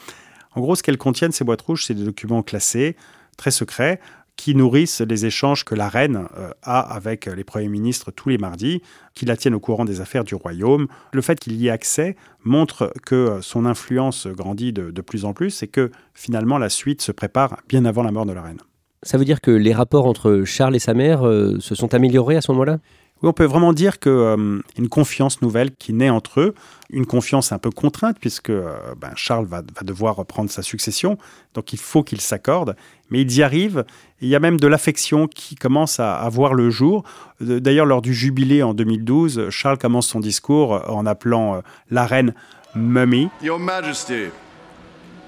En 0.53 0.61
gros, 0.61 0.75
ce 0.75 0.83
qu'elles 0.83 0.97
contiennent, 0.97 1.31
ces 1.31 1.45
boîtes 1.45 1.61
rouges, 1.61 1.85
c'est 1.85 1.93
des 1.93 2.03
documents 2.03 2.43
classés, 2.43 2.97
très 3.37 3.51
secrets, 3.51 3.99
qui 4.35 4.55
nourrissent 4.55 5.01
les 5.01 5.25
échanges 5.25 5.63
que 5.63 5.75
la 5.75 5.89
reine 5.89 6.27
euh, 6.37 6.51
a 6.63 6.79
avec 6.79 7.25
les 7.25 7.43
premiers 7.43 7.69
ministres 7.69 8.11
tous 8.11 8.29
les 8.29 8.37
mardis, 8.37 8.81
qui 9.13 9.25
la 9.25 9.37
tiennent 9.37 9.55
au 9.55 9.59
courant 9.59 9.85
des 9.85 10.01
affaires 10.01 10.23
du 10.23 10.35
royaume. 10.35 10.87
Le 11.13 11.21
fait 11.21 11.39
qu'il 11.39 11.53
y 11.53 11.67
ait 11.67 11.71
accès 11.71 12.15
montre 12.43 12.93
que 13.05 13.39
son 13.41 13.65
influence 13.65 14.27
grandit 14.27 14.73
de, 14.73 15.01
plus 15.01 15.25
en 15.25 15.33
plus 15.33 15.63
et 15.63 15.67
que 15.67 15.91
finalement 16.13 16.57
la 16.57 16.69
suite 16.69 17.01
se 17.01 17.11
prépare 17.11 17.61
bien 17.69 17.85
avant 17.85 18.03
la 18.03 18.11
mort 18.11 18.25
de 18.25 18.33
la 18.33 18.41
reine. 18.41 18.59
Ça 19.03 19.17
veut 19.17 19.25
dire 19.25 19.39
que 19.39 19.51
les 19.51 19.73
rapports 19.73 20.07
entre 20.07 20.43
Charles 20.45 20.75
et 20.75 20.79
sa 20.79 20.93
mère 20.93 21.25
euh, 21.25 21.59
se 21.59 21.75
sont 21.75 21.93
améliorés 21.93 22.37
à 22.37 22.41
ce 22.41 22.51
moment-là? 22.51 22.79
On 23.23 23.33
peut 23.33 23.45
vraiment 23.45 23.73
dire 23.73 23.99
qu'il 23.99 24.11
euh, 24.11 24.59
une 24.77 24.89
confiance 24.89 25.41
nouvelle 25.41 25.71
qui 25.75 25.93
naît 25.93 26.09
entre 26.09 26.41
eux, 26.41 26.55
une 26.89 27.05
confiance 27.05 27.51
un 27.51 27.57
peu 27.57 27.71
contrainte 27.71 28.17
puisque 28.19 28.49
euh, 28.49 28.77
ben, 28.97 29.11
Charles 29.15 29.45
va, 29.45 29.61
devoir 29.61 30.15
reprendre 30.15 30.49
sa 30.49 30.61
succession, 30.61 31.17
donc 31.53 31.73
il 31.73 31.79
faut 31.79 32.03
qu'ils 32.03 32.21
s'accordent, 32.21 32.75
mais 33.09 33.21
ils 33.21 33.37
y 33.37 33.43
arrivent. 33.43 33.85
il 34.21 34.27
y 34.27 34.35
a 34.35 34.39
même 34.39 34.59
de 34.59 34.67
l'affection 34.67 35.27
qui 35.27 35.55
commence 35.55 35.99
à, 35.99 36.27
voir 36.29 36.53
le 36.53 36.69
jour. 36.69 37.03
D'ailleurs, 37.39 37.85
lors 37.85 38.01
du 38.01 38.13
jubilé 38.13 38.63
en 38.63 38.73
2012, 38.73 39.49
Charles 39.49 39.77
commence 39.77 40.07
son 40.07 40.19
discours 40.19 40.83
en 40.89 41.05
appelant 41.05 41.55
euh, 41.55 41.59
la 41.89 42.05
reine 42.05 42.33
Mummy. 42.75 43.29
Your 43.41 43.59
Majesty, 43.59 44.25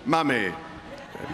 Mummy. 0.05 0.51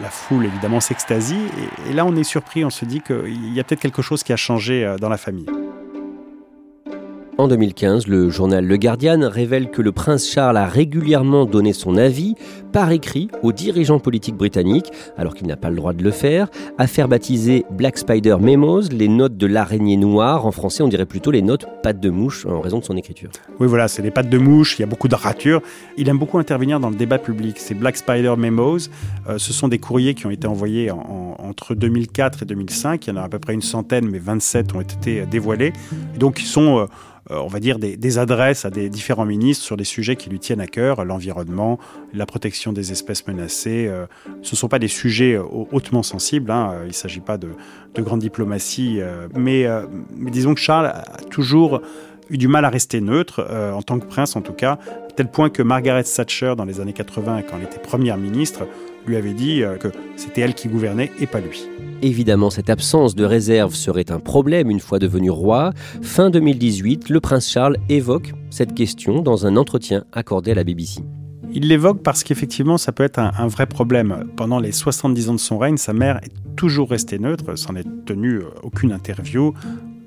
La 0.00 0.08
foule 0.08 0.46
évidemment 0.46 0.80
s'extasie 0.80 1.42
et 1.90 1.92
là 1.92 2.06
on 2.06 2.16
est 2.16 2.24
surpris, 2.24 2.64
on 2.64 2.70
se 2.70 2.86
dit 2.86 3.02
qu'il 3.02 3.52
y 3.52 3.60
a 3.60 3.64
peut-être 3.64 3.82
quelque 3.82 4.00
chose 4.00 4.22
qui 4.22 4.32
a 4.32 4.36
changé 4.36 4.96
dans 4.98 5.10
la 5.10 5.18
famille. 5.18 5.46
En 7.36 7.48
2015, 7.48 8.06
le 8.06 8.30
journal 8.30 8.64
Le 8.64 8.76
Guardian 8.76 9.28
révèle 9.28 9.68
que 9.68 9.82
le 9.82 9.90
prince 9.90 10.30
Charles 10.30 10.56
a 10.56 10.66
régulièrement 10.66 11.46
donné 11.46 11.72
son 11.72 11.96
avis 11.96 12.36
par 12.72 12.92
écrit 12.92 13.28
aux 13.42 13.50
dirigeants 13.50 13.98
politiques 13.98 14.36
britanniques, 14.36 14.92
alors 15.18 15.34
qu'il 15.34 15.48
n'a 15.48 15.56
pas 15.56 15.68
le 15.68 15.74
droit 15.74 15.92
de 15.92 16.04
le 16.04 16.12
faire. 16.12 16.48
Affaire 16.78 17.08
baptisée 17.08 17.64
Black 17.72 17.98
Spider 17.98 18.36
Memos, 18.40 18.82
les 18.92 19.08
notes 19.08 19.36
de 19.36 19.48
l'araignée 19.48 19.96
noire. 19.96 20.46
En 20.46 20.52
français, 20.52 20.84
on 20.84 20.88
dirait 20.88 21.06
plutôt 21.06 21.32
les 21.32 21.42
notes 21.42 21.66
pattes 21.82 21.98
de 21.98 22.08
mouche 22.08 22.46
en 22.46 22.60
raison 22.60 22.78
de 22.78 22.84
son 22.84 22.96
écriture. 22.96 23.30
Oui, 23.58 23.66
voilà, 23.66 23.88
c'est 23.88 24.02
des 24.02 24.12
pattes 24.12 24.30
de 24.30 24.38
mouche, 24.38 24.78
il 24.78 24.82
y 24.82 24.84
a 24.84 24.88
beaucoup 24.88 25.08
de 25.08 25.16
ratures. 25.16 25.60
Il 25.96 26.08
aime 26.08 26.18
beaucoup 26.18 26.38
intervenir 26.38 26.78
dans 26.78 26.90
le 26.90 26.96
débat 26.96 27.18
public. 27.18 27.58
Ces 27.58 27.74
Black 27.74 27.96
Spider 27.96 28.34
Memos, 28.38 28.88
euh, 29.28 29.38
ce 29.38 29.52
sont 29.52 29.66
des 29.66 29.78
courriers 29.78 30.14
qui 30.14 30.26
ont 30.26 30.30
été 30.30 30.46
envoyés 30.46 30.92
entre 30.92 31.74
2004 31.74 32.44
et 32.44 32.46
2005. 32.46 33.06
Il 33.06 33.10
y 33.10 33.12
en 33.12 33.16
a 33.16 33.22
à 33.22 33.28
peu 33.28 33.40
près 33.40 33.54
une 33.54 33.62
centaine, 33.62 34.08
mais 34.08 34.20
27 34.20 34.72
ont 34.76 34.80
été 34.80 35.26
dévoilés. 35.26 35.72
Donc, 36.16 36.40
ils 36.40 36.46
sont... 36.46 36.78
Euh, 36.78 36.86
on 37.30 37.46
va 37.46 37.60
dire, 37.60 37.78
des, 37.78 38.18
adresses 38.18 38.64
à 38.64 38.70
des 38.70 38.88
différents 38.88 39.24
ministres 39.24 39.64
sur 39.64 39.76
des 39.76 39.84
sujets 39.84 40.16
qui 40.16 40.30
lui 40.30 40.38
tiennent 40.38 40.60
à 40.60 40.66
cœur, 40.66 41.04
l'environnement, 41.04 41.78
la 42.12 42.26
protection 42.26 42.72
des 42.72 42.92
espèces 42.92 43.26
menacées. 43.26 43.86
Euh, 43.88 44.06
ce 44.42 44.54
ne 44.54 44.56
sont 44.56 44.68
pas 44.68 44.78
des 44.78 44.88
sujets 44.88 45.34
euh, 45.34 45.42
hautement 45.72 46.02
sensibles, 46.02 46.50
hein, 46.50 46.74
il 46.82 46.88
ne 46.88 46.92
s'agit 46.92 47.20
pas 47.20 47.38
de, 47.38 47.48
grande 47.98 48.20
diplomatie, 48.20 49.00
mais, 49.34 49.66
disons 50.10 50.54
que 50.54 50.60
Charles 50.60 50.86
a 50.86 51.04
toujours 51.30 51.80
eu 52.28 52.38
du 52.38 52.48
mal 52.48 52.64
à 52.64 52.70
rester 52.70 53.00
neutre, 53.00 53.46
en 53.72 53.82
tant 53.82 53.98
que 53.98 54.06
prince 54.06 54.34
en 54.34 54.40
tout 54.40 54.52
cas, 54.52 54.78
tel 55.14 55.30
point 55.30 55.48
que 55.48 55.62
Margaret 55.62 56.02
Thatcher, 56.02 56.54
dans 56.56 56.64
les 56.64 56.80
années 56.80 56.92
80, 56.92 57.42
quand 57.42 57.56
elle 57.56 57.64
était 57.64 57.78
première 57.78 58.16
ministre, 58.16 58.66
lui 59.06 59.16
avait 59.16 59.34
dit 59.34 59.62
que 59.80 59.88
c'était 60.16 60.42
elle 60.42 60.54
qui 60.54 60.68
gouvernait 60.68 61.10
et 61.20 61.26
pas 61.26 61.40
lui. 61.40 61.68
Évidemment, 62.02 62.50
cette 62.50 62.68
absence 62.68 63.14
de 63.14 63.24
réserve 63.24 63.74
serait 63.74 64.10
un 64.10 64.18
problème 64.18 64.70
une 64.70 64.80
fois 64.80 64.98
devenu 64.98 65.30
roi. 65.30 65.72
Fin 66.02 66.28
2018, 66.30 67.08
le 67.08 67.20
prince 67.20 67.48
Charles 67.48 67.78
évoque 67.88 68.32
cette 68.50 68.74
question 68.74 69.22
dans 69.22 69.46
un 69.46 69.56
entretien 69.56 70.04
accordé 70.12 70.50
à 70.50 70.54
la 70.54 70.64
BBC. 70.64 71.02
Il 71.56 71.68
l'évoque 71.68 72.02
parce 72.02 72.24
qu'effectivement, 72.24 72.78
ça 72.78 72.92
peut 72.92 73.04
être 73.04 73.20
un, 73.20 73.46
vrai 73.46 73.66
problème. 73.66 74.24
Pendant 74.36 74.58
les 74.58 74.72
70 74.72 75.28
ans 75.28 75.34
de 75.34 75.38
son 75.38 75.56
règne, 75.56 75.76
sa 75.76 75.92
mère 75.92 76.18
est 76.24 76.32
toujours 76.56 76.90
restée 76.90 77.18
neutre, 77.18 77.56
s'en 77.56 77.76
est 77.76 77.86
tenue 78.04 78.38
euh, 78.38 78.50
aucune 78.64 78.92
interview, 78.92 79.54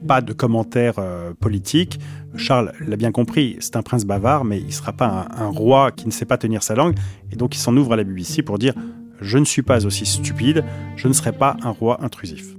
pas 0.08 0.22
de 0.22 0.34
commentaires 0.34 0.96
euh, 1.00 1.34
politiques. 1.40 2.00
Charles 2.36 2.72
l'a 2.86 2.96
bien 2.96 3.12
compris, 3.12 3.58
c'est 3.60 3.76
un 3.76 3.82
prince 3.82 4.06
bavard, 4.06 4.46
mais 4.46 4.60
il 4.60 4.68
ne 4.68 4.72
sera 4.72 4.94
pas 4.94 5.28
un, 5.38 5.48
roi 5.48 5.92
qui 5.92 6.06
ne 6.06 6.12
sait 6.12 6.26
pas 6.26 6.38
tenir 6.38 6.64
sa 6.64 6.76
langue. 6.76 6.96
Et 7.32 7.36
donc 7.36 7.56
il 7.56 7.60
s'en 7.60 7.76
ouvre 7.76 7.94
à 7.94 7.96
la 7.98 8.04
BBC 8.04 8.42
pour 8.42 8.58
dire 8.58 8.74
je 9.20 9.38
ne 9.38 9.46
suis 9.46 9.64
pas 9.64 9.86
aussi 9.86 10.06
stupide, 10.06 10.64
je 10.96 11.08
ne 11.08 11.14
serai 11.14 11.32
pas 11.32 11.58
un 11.64 11.72
roi 11.72 12.04
intrusif. 12.04 12.56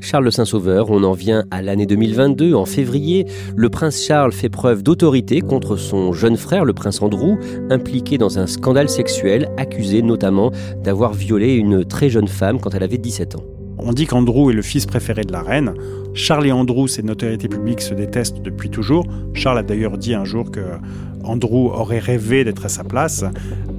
Charles 0.00 0.30
Saint-Sauveur, 0.30 0.90
on 0.90 1.02
en 1.02 1.12
vient 1.12 1.44
à 1.50 1.62
l'année 1.62 1.86
2022. 1.86 2.54
En 2.54 2.64
février, 2.64 3.26
le 3.56 3.68
prince 3.70 4.04
Charles 4.04 4.32
fait 4.32 4.48
preuve 4.48 4.82
d'autorité 4.82 5.40
contre 5.40 5.76
son 5.76 6.12
jeune 6.12 6.36
frère, 6.36 6.64
le 6.64 6.74
prince 6.74 7.02
Andrew, 7.02 7.38
impliqué 7.70 8.16
dans 8.16 8.38
un 8.38 8.46
scandale 8.46 8.88
sexuel, 8.88 9.48
accusé 9.56 10.02
notamment 10.02 10.52
d'avoir 10.84 11.12
violé 11.12 11.54
une 11.54 11.84
très 11.84 12.08
jeune 12.08 12.28
femme 12.28 12.60
quand 12.60 12.74
elle 12.74 12.84
avait 12.84 12.98
17 12.98 13.36
ans. 13.36 13.55
On 13.88 13.92
dit 13.92 14.06
qu'Andrew 14.06 14.50
est 14.50 14.52
le 14.52 14.62
fils 14.62 14.84
préféré 14.84 15.22
de 15.22 15.30
la 15.30 15.42
reine. 15.42 15.72
Charles 16.12 16.48
et 16.48 16.50
Andrew, 16.50 16.88
ces 16.88 17.04
notoriétés 17.04 17.46
publiques, 17.46 17.80
se 17.80 17.94
détestent 17.94 18.42
depuis 18.42 18.68
toujours. 18.68 19.06
Charles 19.32 19.58
a 19.58 19.62
d'ailleurs 19.62 19.96
dit 19.96 20.12
un 20.12 20.24
jour 20.24 20.50
que 20.50 20.60
Andrew 21.22 21.70
aurait 21.72 22.00
rêvé 22.00 22.42
d'être 22.42 22.66
à 22.66 22.68
sa 22.68 22.82
place. 22.82 23.24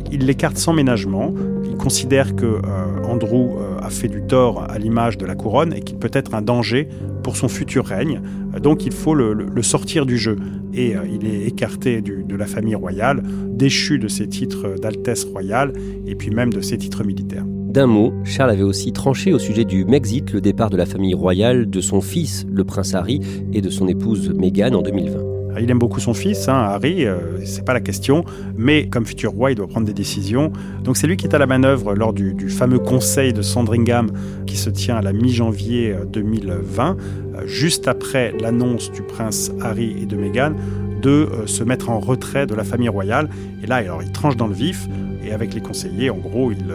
Il 0.10 0.26
l'écarte 0.26 0.58
sans 0.58 0.72
ménagement. 0.72 1.34
Il 1.66 1.76
considère 1.76 2.38
que 2.38 2.46
euh, 2.46 2.60
Andrew 3.04 3.58
euh, 3.58 3.80
a 3.82 3.90
fait 3.90 4.08
du 4.08 4.22
tort 4.22 4.64
à 4.72 4.80
l'image 4.80 5.18
de 5.18 5.26
la 5.26 5.36
couronne 5.36 5.74
et 5.74 5.82
qu'il 5.82 5.98
peut 5.98 6.12
être 6.14 6.34
un 6.34 6.42
danger 6.42 6.88
pour 7.22 7.36
son 7.36 7.50
futur 7.50 7.86
règne. 7.86 8.22
Donc 8.64 8.86
il 8.86 8.94
faut 8.94 9.14
le, 9.14 9.62
sortir 9.62 10.06
du 10.06 10.18
jeu. 10.18 10.38
Et 10.74 10.96
euh, 10.96 11.02
il 11.12 11.28
est 11.28 11.48
écarté 11.48 12.02
de 12.02 12.36
la 12.38 12.46
famille 12.46 12.76
royale, 12.76 13.24
déchu 13.50 14.00
de 14.00 14.08
ses 14.08 14.30
titres 14.30 14.76
d'altesse 14.82 15.26
royale 15.26 15.74
et 16.06 16.16
puis 16.16 16.30
même 16.30 16.54
de 16.54 16.62
ses 16.62 16.78
titres 16.78 17.04
militaires. 17.04 17.44
D'un 17.78 17.86
mot, 17.86 18.12
Charles 18.24 18.50
avait 18.50 18.64
aussi 18.64 18.92
tranché 18.92 19.34
au 19.34 19.38
sujet 19.38 19.64
du 19.64 19.86
Mexit, 19.86 20.34
le 20.34 20.42
départ 20.42 20.72
de 20.72 20.78
la 20.78 20.88
famille 20.88 21.14
royale, 21.14 21.70
de 21.70 21.80
son 21.80 22.02
fils, 22.02 22.44
le 22.52 22.64
prince 22.64 22.96
Harry, 22.96 23.22
et 23.54 23.62
de 23.62 23.70
son 23.70 23.88
épouse 23.88 24.32
Meghan 24.32 24.74
en 24.74 24.82
2020. 24.82 25.60
Il 25.62 25.70
aime 25.70 25.78
beaucoup 25.78 26.00
son 26.00 26.16
fils, 26.16 26.48
hein, 26.48 26.56
Harry, 26.56 27.06
euh, 27.06 27.46
c'est 27.46 27.64
pas 27.64 27.76
la 27.76 27.80
question, 27.80 28.26
mais 28.56 28.90
comme 28.90 29.06
futur 29.06 29.34
roi, 29.34 29.52
il 29.52 29.56
doit 29.56 29.68
prendre 29.68 29.86
des 29.86 29.94
décisions. 29.94 30.52
Donc 30.84 30.98
c'est 30.98 31.06
lui 31.06 31.18
qui 31.18 31.28
est 31.28 31.36
à 31.36 31.38
la 31.38 31.46
manœuvre 31.46 31.94
lors 31.94 32.14
du, 32.14 32.50
fameux 32.50 32.80
conseil 32.80 33.32
de 33.32 33.44
Sandringham 33.44 34.10
qui 34.48 34.58
se 34.58 34.72
tient 34.72 34.96
à 34.96 35.04
la 35.04 35.14
mi-janvier 35.14 35.98
2020, 36.12 36.90
euh, 36.90 36.96
euh, 37.36 37.46
juste 37.46 37.88
après 37.88 38.34
l'annonce 38.42 38.92
du 38.92 39.04
prince 39.04 39.52
Harry 39.62 39.96
et 40.02 40.08
de 40.08 40.18
Meghan 40.18 40.54
de 41.00 41.30
se 41.46 41.64
mettre 41.64 41.92
en 41.92 42.00
retrait 42.00 42.48
de 42.48 42.56
la 42.56 42.64
famille 42.64 42.90
royale. 42.90 43.30
Et 43.64 43.68
là, 43.68 43.76
alors, 43.76 44.02
il 44.02 44.12
tranche 44.12 44.36
dans 44.36 44.48
le 44.48 44.56
vif, 44.56 44.88
et 45.24 45.32
avec 45.32 45.54
les 45.54 45.62
conseillers, 45.62 46.10
en 46.10 46.18
gros, 46.18 46.52
il 46.52 46.66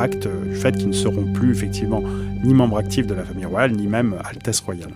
acte 0.00 0.28
du 0.28 0.54
fait 0.54 0.76
qu'ils 0.76 0.88
ne 0.88 0.92
seront 0.92 1.32
plus 1.32 1.50
effectivement 1.50 2.02
ni 2.44 2.54
membres 2.54 2.78
actifs 2.78 3.06
de 3.06 3.14
la 3.14 3.24
famille 3.24 3.44
royale, 3.44 3.72
ni 3.72 3.86
même 3.86 4.16
Altesse 4.24 4.60
royale. 4.60 4.92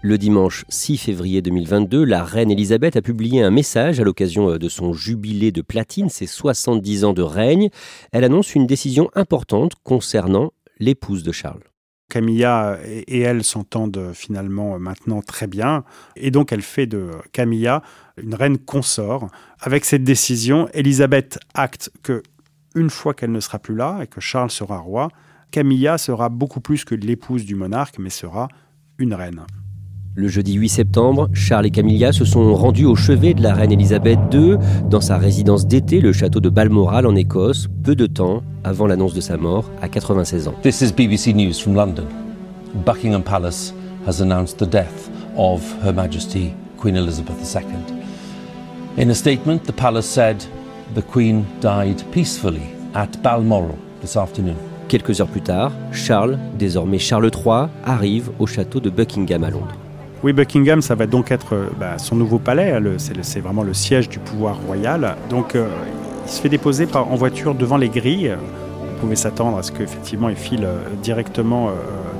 Le 0.00 0.16
dimanche 0.16 0.64
6 0.68 0.96
février 0.96 1.42
2022, 1.42 2.04
la 2.04 2.22
reine 2.22 2.52
Elisabeth 2.52 2.96
a 2.96 3.02
publié 3.02 3.42
un 3.42 3.50
message 3.50 3.98
à 3.98 4.04
l'occasion 4.04 4.50
euh, 4.50 4.58
de 4.58 4.68
son 4.68 4.92
jubilé 4.92 5.50
de 5.50 5.60
platine, 5.60 6.08
ses 6.08 6.26
70 6.26 7.04
ans 7.04 7.12
de 7.12 7.22
règne. 7.22 7.68
Elle 8.12 8.22
annonce 8.22 8.54
une 8.54 8.68
décision 8.68 9.10
importante 9.16 9.72
concernant 9.82 10.52
l'épouse 10.78 11.24
de 11.24 11.32
Charles. 11.32 11.64
Camilla 12.08 12.78
et 12.86 13.20
elle 13.20 13.44
s'entendent 13.44 14.12
finalement 14.14 14.78
maintenant 14.78 15.20
très 15.20 15.46
bien. 15.46 15.84
Et 16.16 16.30
donc 16.30 16.52
elle 16.52 16.62
fait 16.62 16.86
de 16.86 17.10
Camilla 17.32 17.82
une 18.22 18.34
reine 18.34 18.58
consort. 18.58 19.28
Avec 19.60 19.84
cette 19.84 20.04
décision, 20.04 20.68
Elisabeth 20.72 21.38
acte 21.54 21.90
que 22.02 22.22
une 22.74 22.90
fois 22.90 23.14
qu'elle 23.14 23.32
ne 23.32 23.40
sera 23.40 23.58
plus 23.58 23.74
là 23.74 24.00
et 24.02 24.06
que 24.06 24.20
Charles 24.20 24.50
sera 24.50 24.78
roi, 24.78 25.08
Camilla 25.50 25.98
sera 25.98 26.28
beaucoup 26.28 26.60
plus 26.60 26.84
que 26.84 26.94
l'épouse 26.94 27.44
du 27.44 27.54
monarque, 27.54 27.98
mais 27.98 28.10
sera 28.10 28.48
une 28.98 29.14
reine. 29.14 29.42
Le 30.14 30.26
jeudi 30.26 30.54
8 30.54 30.68
septembre, 30.68 31.28
Charles 31.32 31.66
et 31.66 31.70
Camilla 31.70 32.10
se 32.12 32.24
sont 32.24 32.52
rendus 32.54 32.84
au 32.84 32.96
chevet 32.96 33.34
de 33.34 33.42
la 33.42 33.54
reine 33.54 33.70
Elisabeth 33.70 34.18
II 34.32 34.56
dans 34.90 35.00
sa 35.00 35.16
résidence 35.16 35.66
d'été, 35.66 36.00
le 36.00 36.12
château 36.12 36.40
de 36.40 36.48
Balmoral 36.48 37.06
en 37.06 37.14
Écosse, 37.14 37.68
peu 37.84 37.94
de 37.94 38.06
temps 38.06 38.42
avant 38.64 38.86
l'annonce 38.86 39.14
de 39.14 39.20
sa 39.20 39.36
mort 39.36 39.70
à 39.80 39.88
96 39.88 40.48
ans. 40.48 40.54
This 40.62 40.80
is 40.80 40.92
BBC 40.92 41.34
News 41.34 41.54
from 41.54 41.76
London. 41.76 42.04
Buckingham 42.84 43.22
Palace 43.22 43.72
has 44.06 44.20
announced 44.20 44.58
the 44.58 44.68
death 44.68 45.08
of 45.36 45.62
Her 45.84 45.92
Majesty 45.92 46.52
Queen 46.78 46.96
Elizabeth 46.96 47.36
II. 47.54 47.62
In 49.00 49.10
a 49.10 49.14
statement, 49.14 49.60
the 49.64 49.72
palace 49.72 50.06
said 50.06 50.44
the 50.94 51.02
Queen 51.02 51.44
died 51.60 52.02
peacefully 52.12 52.62
at 52.94 53.08
Balmoral 53.22 53.76
this 54.00 54.16
afternoon. 54.16 54.56
Quelques 54.88 55.20
heures 55.20 55.28
plus 55.28 55.42
tard, 55.42 55.72
Charles, 55.92 56.38
désormais 56.58 56.98
Charles 56.98 57.30
III, 57.34 57.68
arrive 57.84 58.30
au 58.38 58.46
château 58.46 58.80
de 58.80 58.88
Buckingham 58.88 59.44
à 59.44 59.50
Londres. 59.50 59.76
Oui, 60.22 60.32
Buckingham, 60.32 60.82
ça 60.82 60.94
va 60.94 61.06
donc 61.06 61.30
être 61.30 61.54
euh, 61.54 61.68
bah, 61.78 61.98
son 61.98 62.16
nouveau 62.16 62.38
palais. 62.38 62.74
C'est 62.98 63.40
vraiment 63.40 63.62
le 63.62 63.74
siège 63.74 64.08
du 64.08 64.18
pouvoir 64.18 64.56
royal. 64.66 65.14
Donc, 65.30 65.54
euh, 65.54 65.68
il 66.26 66.30
se 66.30 66.40
fait 66.40 66.48
déposer 66.48 66.86
par, 66.86 67.12
en 67.12 67.14
voiture 67.16 67.54
devant 67.54 67.76
les 67.76 67.88
grilles. 67.88 68.32
Vous 68.80 69.00
pouvez 69.00 69.16
s'attendre 69.16 69.58
à 69.58 69.62
ce 69.62 69.70
qu'effectivement 69.70 70.28
il 70.28 70.36
file 70.36 70.64
euh, 70.64 70.78
directement 71.02 71.70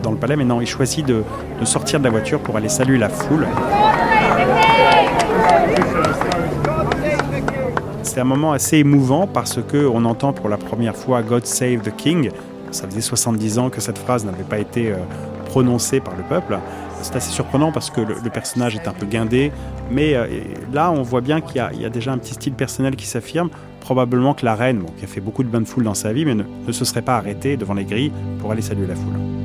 dans 0.03 0.13
le 0.13 0.17
palais, 0.17 0.37
mais 0.37 0.45
non, 0.45 0.61
il 0.61 0.67
choisit 0.67 1.05
de, 1.05 1.25
de 1.59 1.65
sortir 1.65 1.99
de 1.99 2.05
la 2.05 2.11
voiture 2.11 2.39
pour 2.39 2.57
aller 2.57 2.69
saluer 2.69 2.99
la 2.99 3.09
foule. 3.09 3.47
C'est 8.19 8.23
un 8.23 8.25
moment 8.25 8.51
assez 8.51 8.79
émouvant 8.79 9.29
parce 9.29 9.61
qu'on 9.63 10.05
entend 10.05 10.33
pour 10.33 10.49
la 10.49 10.57
première 10.57 10.97
fois 10.97 11.23
God 11.23 11.47
Save 11.47 11.83
the 11.83 11.95
King. 11.95 12.33
Ça 12.73 12.89
faisait 12.89 13.01
70 13.01 13.61
ans 13.61 13.71
que 13.71 13.81
cette 13.81 13.97
phrase 13.97 14.25
n'avait 14.25 14.43
pas 14.43 14.59
été 14.59 14.93
prononcée 15.45 16.01
par 16.01 16.17
le 16.17 16.25
peuple. 16.25 16.59
C'est 17.01 17.15
assez 17.15 17.31
surprenant 17.31 17.71
parce 17.71 17.91
que 17.91 18.01
le, 18.01 18.31
personnage 18.31 18.75
est 18.75 18.89
un 18.89 18.93
peu 18.93 19.07
guindé, 19.07 19.53
mais 19.93 20.17
euh, 20.17 20.27
là 20.73 20.91
on 20.91 21.03
voit 21.03 21.21
bien 21.21 21.41
qu'il 21.41 21.63
y, 21.79 21.85
a 21.85 21.91
déjà 21.91 22.11
un 22.11 22.19
petit 22.19 22.35
style 22.35 22.55
personnel 22.55 22.97
qui 22.97 23.07
s'affirme. 23.07 23.51
Probablement 23.79 24.35
que 24.35 24.45
la 24.45 24.57
reine, 24.57 24.85
qui 24.97 25.05
a 25.05 25.07
fait 25.07 25.21
beaucoup 25.21 25.45
de 25.45 25.49
bonnes 25.49 25.67
foules 25.67 25.85
dans 25.85 25.95
sa 25.95 26.13
vie, 26.13 26.25
mais 26.25 26.35
ne 26.35 26.73
se 26.73 26.85
serait 26.85 27.03
pas 27.03 27.19
arrêtée 27.19 27.57
devant 27.57 27.75
les 27.75 27.85
grilles 27.85 28.11
pour 28.41 28.51
aller 28.51 28.63
saluer 28.63 28.89
la 28.89 28.97
foule. 28.97 29.38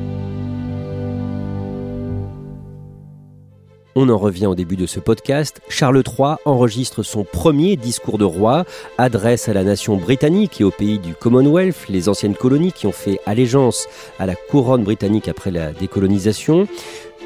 On 3.96 4.10
en 4.10 4.18
revient 4.18 4.48
au 4.48 4.56
début 4.56 4.76
de 4.76 4.86
ce 4.86 5.00
podcast. 5.00 5.62
Charles 5.70 6.02
III 6.06 6.36
enregistre 6.46 7.04
son 7.04 7.24
premier 7.24 7.76
discours 7.76 8.18
de 8.18 8.26
roi, 8.26 8.66
adresse 8.98 9.50
à 9.50 9.54
la 9.54 9.64
nation 9.64 9.98
britannique 9.98 10.62
et 10.62 10.64
au 10.64 10.72
pays 10.72 11.00
du 11.00 11.14
Commonwealth, 11.14 11.88
les 11.90 12.10
anciennes 12.10 12.36
colonies 12.36 12.72
qui 12.72 12.88
ont 12.88 12.92
fait 12.92 13.20
allégeance 13.26 13.88
à 14.20 14.26
la 14.26 14.36
couronne 14.36 14.84
britannique 14.84 15.28
après 15.28 15.52
la 15.52 15.72
décolonisation 15.72 16.68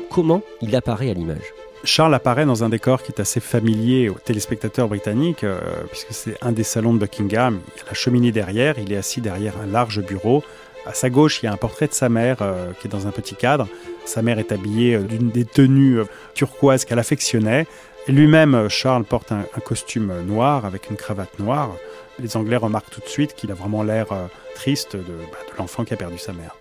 comment 0.09 0.41
il 0.61 0.75
apparaît 0.75 1.09
à 1.09 1.13
l'image? 1.13 1.53
Charles 1.83 2.15
apparaît 2.15 2.45
dans 2.45 2.63
un 2.63 2.69
décor 2.69 3.03
qui 3.03 3.11
est 3.11 3.21
assez 3.21 3.39
familier 3.39 4.09
aux 4.09 4.15
téléspectateurs 4.15 4.87
britanniques, 4.87 5.43
euh, 5.43 5.59
puisque 5.91 6.11
c'est 6.11 6.35
un 6.41 6.51
des 6.51 6.63
salons 6.63 6.93
de 6.93 6.99
Buckingham. 6.99 7.59
Il 7.75 7.81
a 7.81 7.85
la 7.89 7.93
cheminée 7.93 8.31
derrière, 8.31 8.79
il 8.79 8.91
est 8.91 8.97
assis 8.97 9.21
derrière 9.21 9.53
un 9.61 9.67
large 9.67 10.01
bureau 10.01 10.43
À 10.87 10.93
sa 10.93 11.09
gauche, 11.09 11.43
il 11.43 11.47
y 11.47 11.49
a 11.49 11.51
un 11.51 11.57
portrait 11.57 11.87
de 11.87 11.93
sa 11.93 12.07
mère 12.07 12.37
euh, 12.39 12.71
qui 12.79 12.87
est 12.87 12.89
dans 12.89 13.07
un 13.07 13.11
petit 13.11 13.35
cadre. 13.35 13.67
Sa 14.05 14.21
mère 14.21 14.39
est 14.39 14.53
habillée 14.53 14.95
euh, 14.95 15.01
d'une 15.01 15.29
des 15.29 15.43
tenues 15.43 15.99
euh, 15.99 16.05
turquoises 16.33 16.85
qu'elle 16.85 16.97
affectionnait. 16.97 17.67
Lui-même, 18.07 18.69
Charles, 18.69 19.03
porte 19.03 19.33
un, 19.33 19.43
costume 19.65 20.13
noir 20.21 20.63
avec 20.63 20.89
une 20.89 20.95
cravate 20.95 21.39
noire. 21.39 21.75
Les 22.19 22.37
Anglais 22.37 22.55
remarquent 22.55 22.89
tout 22.89 23.01
de 23.01 23.09
suite 23.09 23.35
qu'il 23.35 23.51
a 23.51 23.53
vraiment 23.53 23.83
l'air 23.83 24.07
triste 24.55 24.95
de, 24.95 25.01
bah, 25.01 25.39
l'enfant 25.59 25.83
qui 25.83 25.93
a 25.93 25.97
perdu 25.97 26.17
sa 26.17 26.31
mère. 26.31 26.55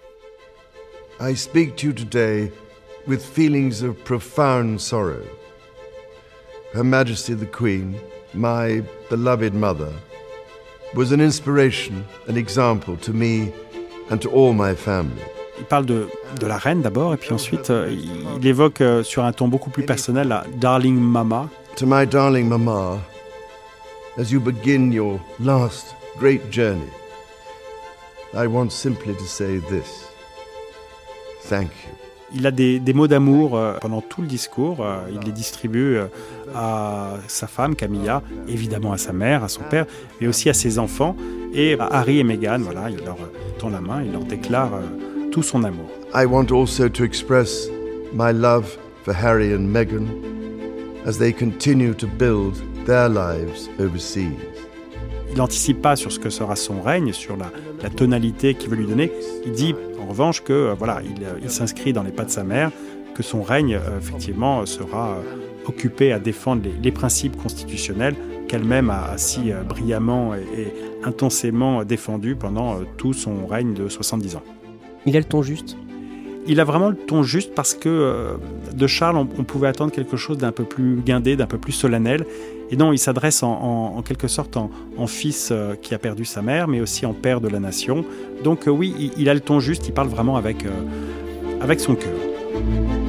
I 1.21 1.37
speak 1.37 1.77
to 1.77 1.87
you 1.87 1.93
today 1.93 2.51
with 3.07 3.23
feelings 3.23 3.85
of 3.85 3.95
profound 4.03 4.81
sorrow. 4.81 5.23
Her 6.75 6.83
Majesty 6.83 7.35
the 7.35 7.47
Queen, 7.47 7.95
my 8.35 8.83
beloved 9.09 9.55
mother, 9.55 9.93
was 10.97 11.13
an 11.13 11.21
inspiration, 11.21 12.05
an 12.27 12.37
example 12.37 12.97
to 12.97 13.13
me 13.13 13.53
and 14.11 14.19
to 14.19 14.29
all 14.31 14.53
my 14.53 14.75
family. 14.75 15.23
Il 15.59 15.65
parle 15.65 15.87
de, 15.87 16.09
de 16.39 16.47
la 16.47 16.59
reine 16.59 16.83
d'abord, 16.83 17.15
et 17.15 17.17
puis 17.17 17.33
ensuite 17.33 17.71
euh, 17.71 17.91
il 18.39 18.47
évoque 18.47 18.81
euh, 18.81 19.03
sur 19.03 19.25
un 19.25 19.33
ton 19.33 19.49
beaucoup 19.49 19.71
plus 19.71 19.85
personnel 19.85 20.29
la 20.29 20.45
Darling 20.57 20.99
Mama. 20.99 21.49
To 21.77 21.87
my 21.87 22.07
darling 22.07 22.49
Mama, 22.49 22.99
as 24.19 24.31
you 24.31 24.41
begin 24.41 24.93
your 24.93 25.19
last 25.41 25.95
great 26.19 26.51
journey, 26.51 26.91
I 28.35 28.47
want 28.47 28.71
simply 28.71 29.15
to 29.15 29.25
say 29.25 29.61
this. 29.71 30.09
Thank 31.43 31.71
you. 31.71 32.06
Il 32.35 32.47
a 32.47 32.51
des, 32.51 32.81
mots 32.93 33.07
d'amour 33.07 33.57
euh, 33.57 33.75
pendant 33.81 34.01
tout 34.01 34.21
le 34.21 34.27
discours. 34.27 34.79
Euh, 34.81 34.99
il 35.13 35.21
les 35.21 35.33
distribue 35.33 35.97
euh, 35.97 36.07
à 36.55 37.15
sa 37.29 37.47
femme 37.47 37.77
Camilla, 37.77 38.23
évidemment 38.49 38.93
à 38.93 38.99
sa 38.99 39.13
mère, 39.13 39.45
à 39.45 39.49
son 39.49 39.63
père, 39.63 39.87
mais 40.21 40.27
aussi 40.27 40.49
à 40.49 40.55
ses 40.55 40.79
enfants 40.79 41.17
et 41.55 41.79
à 41.79 41.87
Harry 41.87 42.19
et 42.19 42.25
Meghan. 42.25 42.59
Voilà, 42.61 42.91
il 42.91 43.05
leur 43.05 43.19
tend 43.59 43.71
la 43.71 43.81
main, 43.81 44.03
il 44.03 44.13
leur 44.13 44.25
déclare 44.25 44.71
tout 45.31 45.43
son 45.43 45.65
amour. 45.65 45.89
I 46.15 46.27
want 46.27 46.51
also 46.51 46.89
to 46.89 47.05
express 47.05 47.69
my 48.13 48.33
love 48.33 48.77
Harry 49.13 49.53
and 49.53 49.69
Meghan 49.69 50.07
as 51.05 51.19
they 51.19 51.33
continue 51.33 51.95
to 51.95 52.07
build 52.07 52.57
their 52.87 53.09
lives 53.09 53.69
overseas. 53.79 54.46
Il 55.31 55.39
n'anticipe 55.39 55.83
pas 55.83 55.97
sur 55.97 56.13
ce 56.13 56.19
que 56.19 56.31
sera 56.31 56.57
son 56.57 56.81
règne, 56.81 57.13
sur 57.13 57.37
la, 57.37 57.51
tonalité 57.91 58.55
qu'il 58.55 58.71
veut 58.71 58.77
lui 58.77 58.87
donner. 58.87 59.13
Il 59.45 59.53
dit 59.53 59.75
en 60.01 60.07
revanche 60.07 60.43
que 60.43 60.75
voilà, 60.77 61.01
il, 61.05 61.27
il 61.43 61.51
s'inscrit 61.51 61.93
dans 61.93 62.03
les 62.03 62.11
pas 62.11 62.25
de 62.25 62.31
sa 62.31 62.45
mère, 62.45 62.71
que 63.15 63.23
son 63.23 63.43
règne 63.43 63.79
effectivement 63.99 64.67
sera 64.67 65.19
occupé 65.67 66.13
à 66.13 66.19
défendre 66.19 66.63
les, 66.65 66.75
les 66.83 66.93
principes 66.93 67.37
constitutionnels 67.37 68.15
qu'elle-même 68.49 68.91
a 68.91 69.19
si 69.19 69.51
brillamment 69.69 70.35
et, 70.35 70.61
et 70.61 70.75
intensément 71.05 71.85
défendus 71.85 72.37
pendant 72.37 72.81
tout 72.97 73.13
son 73.13 73.47
règne 73.47 73.75
de 73.75 73.89
70 73.89 74.37
ans. 74.37 74.43
Il 75.07 75.17
a 75.17 75.21
le 75.21 75.25
ton 75.25 75.43
juste? 75.43 75.77
Il 76.47 76.61
a 76.61 76.65
vraiment 76.65 76.89
le 76.89 76.97
ton 76.97 77.23
juste 77.23 77.55
parce 77.55 77.75
que 77.75 77.89
euh, 77.89 78.35
de 78.73 78.87
Charles, 78.87 79.17
on, 79.17 79.27
pouvait 79.45 79.69
attendre 79.69 79.93
quelque 79.93 80.17
chose 80.17 80.39
d'un 80.39 80.53
peu 80.53 80.65
plus 80.65 80.97
guindé, 80.97 81.37
d'un 81.37 81.47
peu 81.47 81.59
plus 81.59 81.73
solennel. 81.73 82.27
Et 82.71 82.77
non, 82.77 82.93
il 82.93 82.99
s'adresse 82.99 83.43
en, 83.43 84.03
quelque 84.03 84.29
sorte 84.29 84.57
en, 84.57 85.07
fils 85.07 85.51
euh, 85.53 85.75
qui 85.81 85.95
a 85.95 85.99
perdu 85.99 86.25
sa 86.25 86.43
mère, 86.43 86.67
mais 86.67 86.81
aussi 86.81 87.07
en 87.07 87.15
père 87.15 87.41
de 87.41 87.49
la 87.49 87.61
nation. 87.61 88.05
Donc 88.43 88.67
euh, 88.67 88.71
oui, 88.71 88.95
il, 88.99 89.13
il, 89.17 89.29
a 89.29 89.35
le 89.35 89.41
ton 89.41 89.61
juste, 89.61 89.87
il 89.87 89.93
parle 89.93 90.09
vraiment 90.09 90.37
avec, 90.37 90.65
avec 91.61 91.81
son 91.81 91.95
cœur. 91.95 93.06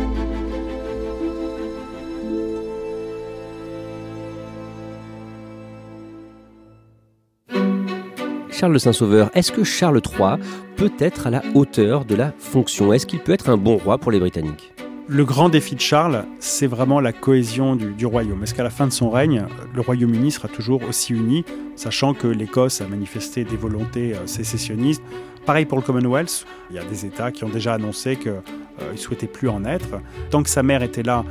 Charles 8.57 8.73
le 8.73 8.79
Saint-Sauveur, 8.79 9.29
est-ce 9.35 9.51
que 9.51 9.63
Charles 9.63 10.01
III 10.03 10.37
peut 10.77 10.91
être 10.97 11.27
à 11.27 11.29
la 11.29 11.43
hauteur 11.53 12.05
de 12.05 12.15
la 12.15 12.33
fonction? 12.39 12.91
Est-ce 12.91 13.05
qu'il 13.05 13.19
peut 13.19 13.31
être 13.31 13.51
un 13.51 13.57
bon 13.57 13.77
roi 13.77 13.99
pour 13.99 14.11
les 14.11 14.19
Britanniques? 14.19 14.73
Le 15.07 15.25
grand 15.25 15.49
défi 15.49 15.75
de 15.75 15.79
Charles, 15.79 16.25
c'est 16.39 16.65
vraiment 16.65 16.99
la 16.99 17.13
cohésion 17.13 17.75
du, 17.75 17.93
du 17.93 18.07
royaume. 18.07 18.41
Est-ce 18.41 18.55
qu'à 18.55 18.63
la 18.63 18.71
fin 18.71 18.87
de 18.87 18.91
son 18.91 19.11
règne, 19.11 19.45
le 19.75 19.81
Royaume-Uni 19.81 20.31
sera 20.31 20.47
toujours 20.47 20.81
aussi 20.89 21.13
uni, 21.13 21.45
sachant 21.75 22.15
que 22.15 22.25
l'Écosse 22.25 22.81
a 22.81 22.87
manifesté 22.87 23.43
des 23.43 23.57
volontés 23.57 24.15
euh, 24.15 24.25
sécessionnistes? 24.25 25.03
Pareil 25.45 25.65
pour 25.65 25.77
le 25.77 25.83
Commonwealth, 25.83 26.47
il 26.71 26.77
y 26.77 26.79
a 26.79 26.83
des 26.83 27.05
États 27.05 27.31
qui 27.31 27.43
ont 27.43 27.49
déjà 27.49 27.75
annoncé 27.75 28.15
qu'ils 28.15 28.31
euh, 28.31 28.91
ne 28.91 28.97
souhaitaient 28.97 29.27
plus 29.27 29.49
en 29.49 29.65
être. 29.65 30.01
Tant 30.31 30.41
que 30.41 30.49
sa 30.49 30.63
mère 30.63 30.81
était 30.81 31.03
là, 31.03 31.23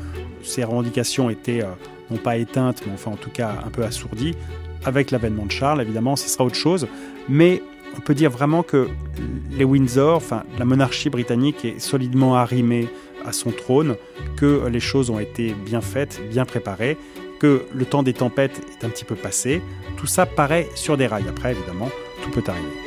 ses 0.43 0.63
revendications 0.63 1.29
étaient 1.29 1.63
euh, 1.63 1.73
non 2.09 2.19
pas 2.19 2.37
éteintes, 2.37 2.85
mais 2.87 2.93
enfin 2.95 3.11
en 3.11 3.17
tout 3.17 3.31
cas 3.31 3.51
un 3.67 3.71
peu 3.71 3.83
assourdies. 3.83 4.37
Avec 4.85 5.11
l'avènement 5.11 5.47
de 5.47 5.51
Charles, 5.51 5.83
évidemment, 5.83 6.15
ce 6.15 6.29
sera 6.29 6.45
autre 6.45 6.55
chose. 6.55 6.87
Mais 7.29 7.63
on 7.97 8.01
peut 8.01 8.15
dire 8.15 8.31
vraiment 8.31 8.63
que 8.63 8.89
les 9.51 9.65
Windsor, 9.65 10.17
enfin 10.17 10.45
la 10.59 10.65
monarchie 10.65 11.11
britannique 11.11 11.65
est 11.65 11.79
solidement 11.79 12.37
arrimée 12.37 12.89
à 13.25 13.33
son 13.33 13.51
trône, 13.51 13.97
que 14.37 14.67
les 14.69 14.81
choses 14.81 15.11
ont 15.11 15.19
été 15.19 15.55
bien 15.55 15.81
faites, 15.81 16.21
bien 16.31 16.45
préparées, 16.45 16.97
que 17.41 17.63
le 17.75 17.85
temps 17.85 18.03
des 18.03 18.15
tempêtes 18.15 18.61
est 18.71 18.85
un 18.85 18.89
petit 18.89 19.05
peu 19.05 19.15
passé. 19.15 19.63
Tout 19.97 20.07
ça 20.07 20.27
paraît 20.27 20.69
sur 20.75 20.97
des 20.97 21.07
rails. 21.07 21.29
Après, 21.29 21.53
évidemment, 21.53 21.91
tout 22.23 22.31
peut 22.31 22.45
arriver. 22.47 22.86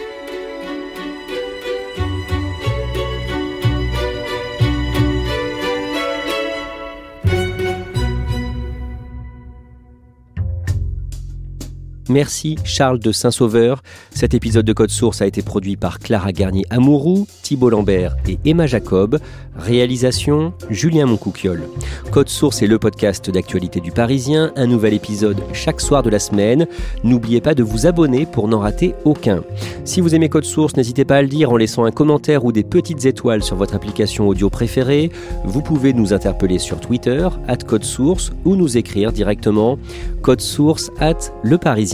Merci 12.10 12.56
Charles 12.63 12.98
de 12.98 13.12
Saint-Sauveur. 13.12 13.84
Cet 14.10 14.34
épisode 14.34 14.65
de 14.65 14.74
Code 14.74 14.89
Source 14.89 15.22
a 15.22 15.28
été 15.28 15.43
produit 15.43 15.78
par 15.78 16.00
Clara 16.00 16.32
Garnier-Amouroux, 16.32 17.28
Thibault 17.43 17.69
Lambert 17.69 18.15
et 18.28 18.39
Emma 18.45 18.65
Jacob. 18.65 19.19
Réalisation 19.56 20.54
Julien 20.72 21.06
Moncouquiole. 21.06 21.67
Code 22.12 22.30
Source 22.30 22.63
est 22.63 22.67
le 22.67 22.80
podcast 22.80 23.30
d'actualité 23.30 23.80
du 23.80 23.91
Parisien. 23.91 24.52
Un 24.56 24.65
nouvel 24.65 24.95
épisode 24.95 25.38
chaque 25.54 25.82
soir 25.82 26.02
de 26.02 26.10
la 26.10 26.17
semaine. 26.17 26.65
N'oubliez 27.04 27.41
pas 27.41 27.54
de 27.54 27.62
vous 27.62 27.86
abonner 27.86 28.26
pour 28.26 28.48
n'en 28.48 28.60
rater 28.60 28.95
aucun. 29.06 29.43
Si 29.86 30.02
vous 30.02 30.15
aimez 30.15 30.30
Code 30.30 30.45
Source, 30.45 30.78
n'hésitez 30.78 31.06
pas 31.06 31.17
à 31.17 31.22
le 31.22 31.28
dire 31.28 31.52
en 31.52 31.58
laissant 31.58 31.84
un 31.84 31.91
commentaire 31.91 32.43
ou 32.43 32.52
des 32.52 32.63
petites 32.63 33.06
étoiles 33.06 33.43
sur 33.43 33.56
votre 33.56 33.76
application 33.76 34.28
audio 34.28 34.50
préférée. 34.50 35.12
Vous 35.43 35.62
pouvez 35.62 35.93
nous 35.93 36.12
interpeller 36.12 36.58
sur 36.58 36.80
Twitter, 36.80 37.28
at 37.48 37.58
Code 37.58 37.84
Source, 37.84 38.32
ou 38.45 38.56
nous 38.56 38.78
écrire 38.78 39.12
directement 39.12 39.78
code 40.22 40.41
source 40.41 40.91
at 41.00 41.32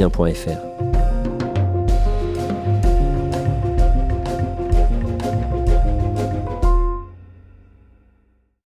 parisien.fr. 0.09 0.94